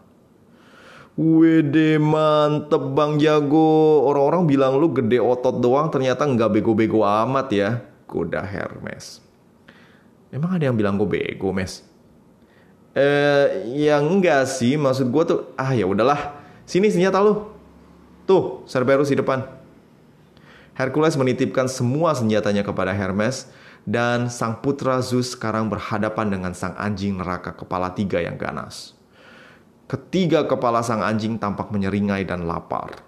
Wede 1.12 2.01
mantep 2.01 2.97
Bang 2.97 3.21
Jago. 3.21 4.09
Orang-orang 4.09 4.49
bilang 4.49 4.81
lu 4.81 4.97
gede 4.97 5.21
otot 5.21 5.61
doang 5.61 5.92
ternyata 5.92 6.25
nggak 6.25 6.57
bego-bego 6.57 7.05
amat 7.05 7.53
ya. 7.53 7.71
Kuda 8.09 8.40
Hermes. 8.40 9.32
Emang 10.33 10.57
ada 10.57 10.64
yang 10.64 10.77
bilang 10.81 10.97
gue 10.97 11.05
bego, 11.05 11.53
Mes? 11.53 11.85
Eh, 12.97 13.68
ya 13.85 14.01
enggak 14.01 14.49
sih. 14.49 14.81
Maksud 14.81 15.12
gue 15.12 15.23
tuh, 15.29 15.40
ah 15.61 15.77
ya 15.77 15.85
udahlah. 15.85 16.40
Sini 16.64 16.88
senjata 16.88 17.21
lu. 17.21 17.53
Tuh, 18.25 18.64
Cerberus 18.64 19.12
di 19.12 19.21
depan. 19.21 19.45
Hercules 20.73 21.21
menitipkan 21.21 21.68
semua 21.68 22.16
senjatanya 22.16 22.64
kepada 22.64 22.97
Hermes 22.97 23.53
dan 23.85 24.33
sang 24.33 24.64
putra 24.64 25.05
Zeus 25.05 25.37
sekarang 25.37 25.68
berhadapan 25.68 26.33
dengan 26.33 26.57
sang 26.57 26.73
anjing 26.81 27.21
neraka 27.21 27.53
kepala 27.53 27.92
tiga 27.92 28.25
yang 28.25 28.40
ganas. 28.40 28.97
Ketiga 29.85 30.49
kepala 30.49 30.81
sang 30.81 31.05
anjing 31.05 31.37
tampak 31.37 31.68
menyeringai 31.68 32.25
dan 32.25 32.49
lapar. 32.49 33.05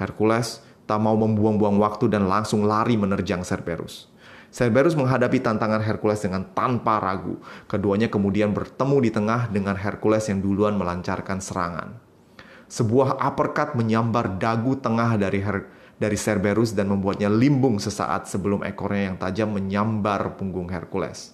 Hercules 0.00 0.64
tak 0.88 1.04
mau 1.04 1.12
membuang-buang 1.20 1.76
waktu 1.76 2.08
dan 2.08 2.24
langsung 2.24 2.64
lari 2.64 2.96
menerjang 2.96 3.44
Cerberus. 3.44 4.11
Cerberus 4.52 4.92
menghadapi 4.92 5.40
tantangan 5.40 5.80
Hercules 5.80 6.20
dengan 6.20 6.44
tanpa 6.52 7.00
ragu. 7.00 7.40
Keduanya 7.64 8.12
kemudian 8.12 8.52
bertemu 8.52 8.96
di 9.00 9.08
tengah 9.08 9.48
dengan 9.48 9.80
Hercules 9.80 10.28
yang 10.28 10.44
duluan 10.44 10.76
melancarkan 10.76 11.40
serangan. 11.40 11.96
Sebuah 12.68 13.16
uppercut 13.16 13.72
menyambar 13.72 14.36
dagu 14.36 14.76
tengah 14.76 15.16
dari 15.16 15.40
Her 15.40 15.64
dari 15.96 16.20
Cerberus 16.20 16.76
dan 16.76 16.92
membuatnya 16.92 17.32
limbung 17.32 17.80
sesaat 17.80 18.28
sebelum 18.28 18.60
ekornya 18.66 19.14
yang 19.14 19.16
tajam 19.16 19.56
menyambar 19.56 20.36
punggung 20.36 20.68
Hercules. 20.68 21.32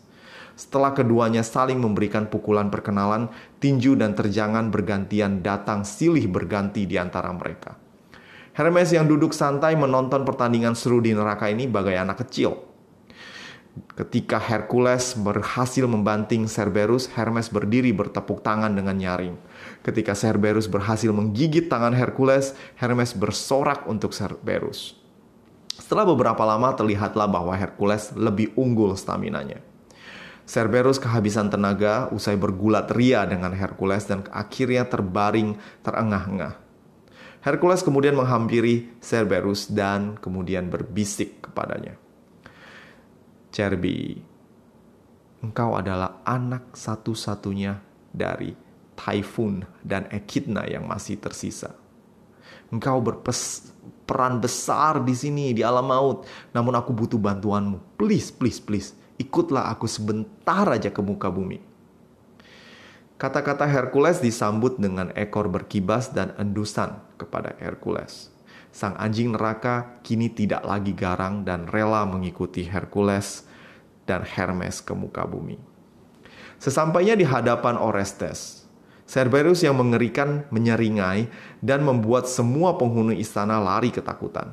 Setelah 0.54 0.94
keduanya 0.94 1.42
saling 1.42 1.78
memberikan 1.78 2.30
pukulan 2.30 2.70
perkenalan, 2.70 3.30
tinju 3.58 3.98
dan 3.98 4.14
terjangan 4.14 4.70
bergantian 4.70 5.42
datang 5.42 5.82
silih 5.82 6.26
berganti 6.30 6.86
di 6.86 6.94
antara 6.98 7.34
mereka. 7.34 7.78
Hermes 8.54 8.90
yang 8.90 9.06
duduk 9.06 9.34
santai 9.34 9.78
menonton 9.78 10.26
pertandingan 10.26 10.74
seru 10.74 10.98
di 10.98 11.14
neraka 11.14 11.46
ini 11.46 11.70
bagai 11.70 11.94
anak 11.94 12.26
kecil. 12.26 12.77
Ketika 13.94 14.40
Hercules 14.40 15.12
berhasil 15.18 15.84
membanting 15.84 16.48
Cerberus, 16.48 17.06
Hermes 17.12 17.52
berdiri 17.52 17.92
bertepuk 17.92 18.40
tangan 18.40 18.72
dengan 18.72 18.96
nyaring. 18.96 19.36
Ketika 19.84 20.16
Cerberus 20.16 20.66
berhasil 20.66 21.12
menggigit 21.12 21.68
tangan 21.68 21.92
Hercules, 21.92 22.56
Hermes 22.80 23.12
bersorak 23.12 23.84
untuk 23.86 24.16
Cerberus. 24.16 24.96
Setelah 25.78 26.08
beberapa 26.08 26.42
lama 26.42 26.74
terlihatlah 26.74 27.28
bahwa 27.30 27.54
Hercules 27.54 28.10
lebih 28.16 28.56
unggul 28.58 28.98
staminanya. 28.98 29.60
Cerberus 30.48 30.96
kehabisan 30.96 31.52
tenaga 31.52 32.08
usai 32.08 32.40
bergulat 32.40 32.88
ria 32.96 33.28
dengan 33.28 33.52
Hercules 33.52 34.08
dan 34.08 34.24
akhirnya 34.32 34.88
terbaring 34.88 35.60
terengah-engah. 35.84 36.56
Hercules 37.44 37.84
kemudian 37.84 38.16
menghampiri 38.16 38.96
Cerberus 39.04 39.68
dan 39.68 40.16
kemudian 40.16 40.72
berbisik 40.72 41.44
kepadanya. 41.44 42.07
Cerbi, 43.48 44.20
engkau 45.40 45.74
adalah 45.74 46.20
anak 46.22 46.76
satu-satunya 46.76 47.80
dari 48.12 48.52
Typhoon 48.98 49.62
dan 49.80 50.10
Echidna 50.10 50.66
yang 50.66 50.84
masih 50.84 51.16
tersisa. 51.22 51.72
Engkau 52.68 53.00
berperan 53.00 54.42
besar 54.42 55.00
di 55.00 55.14
sini 55.16 55.56
di 55.56 55.64
alam 55.64 55.88
maut, 55.88 56.28
namun 56.52 56.76
aku 56.76 56.92
butuh 56.92 57.16
bantuanmu. 57.16 57.96
Please, 57.96 58.28
please, 58.28 58.60
please, 58.60 58.92
ikutlah 59.16 59.72
aku 59.72 59.88
sebentar 59.88 60.68
aja 60.68 60.92
ke 60.92 61.00
muka 61.00 61.32
bumi. 61.32 61.64
Kata-kata 63.18 63.66
Hercules 63.66 64.22
disambut 64.22 64.78
dengan 64.78 65.10
ekor 65.18 65.50
berkibas 65.50 66.14
dan 66.14 66.36
endusan 66.38 67.02
kepada 67.18 67.58
Hercules. 67.58 68.30
Sang 68.68 68.94
anjing 69.00 69.32
neraka 69.32 69.98
kini 70.04 70.28
tidak 70.30 70.62
lagi 70.62 70.92
garang 70.92 71.42
dan 71.42 71.66
rela 71.66 72.04
mengikuti 72.04 72.68
Hercules 72.68 73.48
dan 74.04 74.24
Hermes 74.24 74.80
ke 74.84 74.92
muka 74.92 75.24
bumi. 75.24 75.60
Sesampainya 76.58 77.14
di 77.14 77.22
hadapan 77.22 77.78
Orestes, 77.78 78.66
Cerberus 79.08 79.64
yang 79.64 79.78
mengerikan 79.78 80.44
menyeringai 80.52 81.32
dan 81.64 81.80
membuat 81.80 82.28
semua 82.28 82.76
penghuni 82.76 83.16
istana 83.16 83.56
lari 83.56 83.88
ketakutan. 83.88 84.52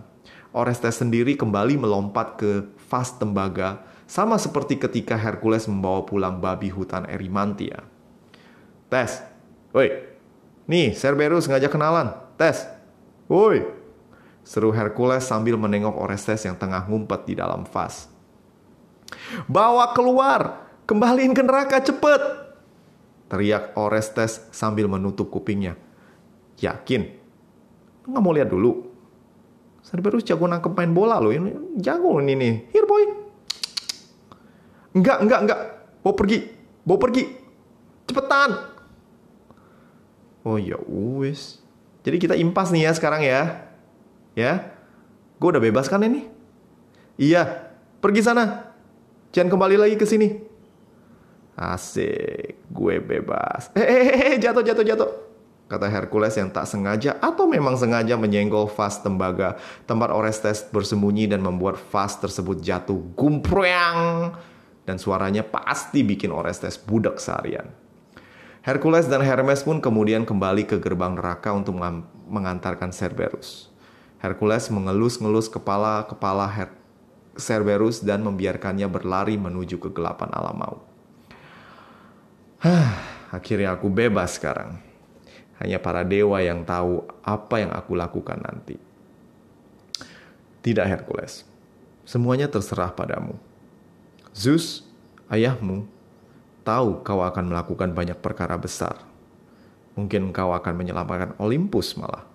Orestes 0.56 1.04
sendiri 1.04 1.36
kembali 1.36 1.75
melompat 1.75 2.39
ke 2.39 2.63
vas 2.88 3.12
tembaga 3.19 3.84
sama 4.08 4.39
seperti 4.39 4.80
ketika 4.80 5.19
Hercules 5.19 5.67
membawa 5.67 6.08
pulang 6.08 6.39
babi 6.39 6.71
hutan 6.71 7.04
Erimantia. 7.10 7.84
Tes, 8.88 9.19
woi, 9.75 9.91
nih 10.69 10.95
Cerberus 10.95 11.51
ngajak 11.51 11.73
kenalan, 11.73 12.15
tes, 12.39 12.63
woi, 13.28 13.65
Seru 14.46 14.70
Hercules 14.70 15.26
sambil 15.26 15.58
menengok 15.58 15.98
Orestes 15.98 16.46
yang 16.46 16.54
tengah 16.54 16.86
ngumpet 16.86 17.26
di 17.26 17.34
dalam 17.34 17.66
vas. 17.66 18.06
Bawa 19.50 19.90
keluar! 19.98 20.70
Kembaliin 20.86 21.34
ke 21.34 21.42
neraka 21.42 21.82
cepet! 21.82 22.22
Teriak 23.26 23.74
Orestes 23.74 24.46
sambil 24.54 24.86
menutup 24.86 25.34
kupingnya. 25.34 25.74
Yakin? 26.62 27.10
Nggak 28.06 28.22
mau 28.22 28.30
lihat 28.38 28.54
dulu? 28.54 28.86
Cerberus 29.82 30.22
jago 30.22 30.46
nangkep 30.46 30.78
main 30.78 30.94
bola 30.94 31.18
loh. 31.18 31.34
Ini 31.34 31.82
jago 31.82 32.22
ini 32.22 32.38
nih. 32.38 32.54
Here 32.70 32.86
boy. 32.86 33.04
Enggak, 34.94 35.26
enggak, 35.26 35.40
enggak. 35.42 35.60
Bawa 36.06 36.14
pergi. 36.14 36.38
Bawa 36.86 36.98
pergi. 37.02 37.24
Cepetan. 38.06 38.50
Oh 40.46 40.62
ya 40.62 40.78
wis. 40.86 41.58
Jadi 42.06 42.18
kita 42.22 42.38
impas 42.38 42.70
nih 42.70 42.86
ya 42.86 42.92
sekarang 42.94 43.26
ya. 43.26 43.64
Ya, 44.36 44.76
gue 45.39 45.48
udah 45.48 45.63
bebas 45.63 45.88
kan 45.88 46.04
ini? 46.04 46.28
Iya, 47.15 47.71
pergi 48.04 48.19
sana. 48.19 48.76
Jangan 49.32 49.56
kembali 49.56 49.80
lagi 49.80 49.95
ke 49.95 50.04
sini. 50.04 50.43
Asik, 51.56 52.67
gue 52.67 52.95
bebas. 53.00 53.71
Eh, 53.80 53.80
eh, 53.80 54.04
eh, 54.12 54.36
jatuh, 54.36 54.60
jatuh, 54.60 54.84
jatuh. 54.84 55.12
Kata 55.71 55.88
Hercules 55.88 56.36
yang 56.36 56.52
tak 56.52 56.67
sengaja 56.67 57.15
atau 57.24 57.48
memang 57.48 57.80
sengaja 57.80 58.19
menyenggol 58.19 58.69
vas 58.69 59.02
tembaga 59.02 59.58
tempat 59.88 60.13
Orestes 60.13 60.67
bersembunyi 60.67 61.32
dan 61.32 61.41
membuat 61.41 61.80
vas 61.89 62.19
tersebut 62.19 62.60
jatuh 62.60 63.00
gumprang. 63.15 64.36
Dan 64.84 65.00
suaranya 65.00 65.41
pasti 65.41 66.04
bikin 66.04 66.30
Orestes 66.30 66.76
budak 66.78 67.17
seharian. 67.24 67.71
Hercules 68.62 69.08
dan 69.08 69.24
Hermes 69.24 69.63
pun 69.63 69.80
kemudian 69.80 70.28
kembali 70.28 70.67
ke 70.67 70.78
gerbang 70.78 71.17
neraka 71.17 71.56
untuk 71.56 71.80
mengantarkan 72.30 72.91
Cerberus. 72.93 73.75
Hercules 74.19 74.71
mengelus-ngelus 74.71 75.51
kepala-kepala 75.51 76.47
Her 76.47 76.69
Cerberus 77.36 77.99
dan 77.99 78.23
membiarkannya 78.23 78.88
berlari 78.88 79.36
menuju 79.36 79.75
kegelapan 79.75 80.32
alam 80.32 80.56
maut. 80.56 80.82
Akhirnya 83.36 83.75
aku 83.75 83.91
bebas 83.91 84.39
sekarang. 84.39 84.80
Hanya 85.60 85.80
para 85.80 86.08
dewa 86.08 86.39
yang 86.39 86.63
tahu 86.63 87.04
apa 87.23 87.60
yang 87.60 87.71
aku 87.75 87.91
lakukan 87.95 88.39
nanti. 88.39 88.80
Tidak 90.63 90.88
Hercules, 90.88 91.43
semuanya 92.08 92.47
terserah 92.47 92.95
padamu. 92.95 93.36
Zeus, 94.32 94.88
ayahmu, 95.28 95.86
tahu 96.63 97.04
kau 97.04 97.19
akan 97.19 97.51
melakukan 97.51 97.91
banyak 97.91 98.17
perkara 98.19 98.56
besar. 98.56 99.04
Mungkin 99.95 100.32
kau 100.32 100.51
akan 100.51 100.73
menyelamatkan 100.75 101.32
Olympus 101.39 101.95
malah 101.95 102.35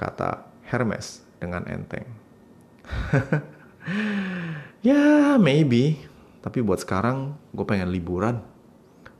kata 0.00 0.48
Hermes 0.64 1.20
dengan 1.36 1.68
enteng. 1.68 2.08
Ya, 4.80 5.36
maybe. 5.36 6.00
Tapi 6.40 6.64
buat 6.64 6.80
sekarang, 6.80 7.36
gue 7.52 7.64
pengen 7.68 7.92
liburan. 7.92 8.40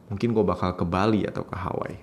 Mungkin 0.09 0.33
gue 0.33 0.45
bakal 0.45 0.73
ke 0.73 0.89
Bali 0.89 1.29
atau 1.29 1.45
ke 1.45 1.53
Hawaii. 1.53 2.01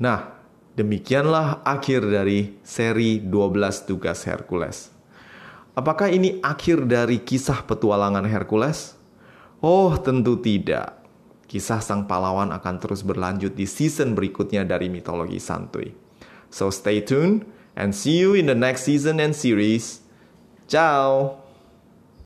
Nah, 0.00 0.32
demikianlah 0.80 1.60
akhir 1.60 2.08
dari 2.08 2.56
seri 2.64 3.20
12 3.20 3.84
tugas 3.84 4.24
Hercules. 4.24 4.88
Apakah 5.76 6.08
ini 6.08 6.40
akhir 6.40 6.88
dari 6.88 7.20
kisah 7.20 7.68
petualangan 7.68 8.24
Hercules? 8.24 8.96
Oh, 9.60 9.92
tentu 10.00 10.40
tidak. 10.40 11.04
Kisah 11.52 11.84
sang 11.84 12.08
pahlawan 12.08 12.48
akan 12.48 12.80
terus 12.80 13.04
berlanjut 13.04 13.52
di 13.52 13.68
season 13.68 14.16
berikutnya 14.16 14.64
dari 14.64 14.88
mitologi 14.88 15.36
santuy. 15.36 15.92
So 16.50 16.70
stay 16.70 17.00
tuned 17.00 17.50
and 17.76 17.94
see 17.94 18.18
you 18.18 18.34
in 18.34 18.46
the 18.46 18.54
next 18.54 18.82
season 18.82 19.20
and 19.20 19.34
series. 19.34 20.00
Ciao! 20.68 21.39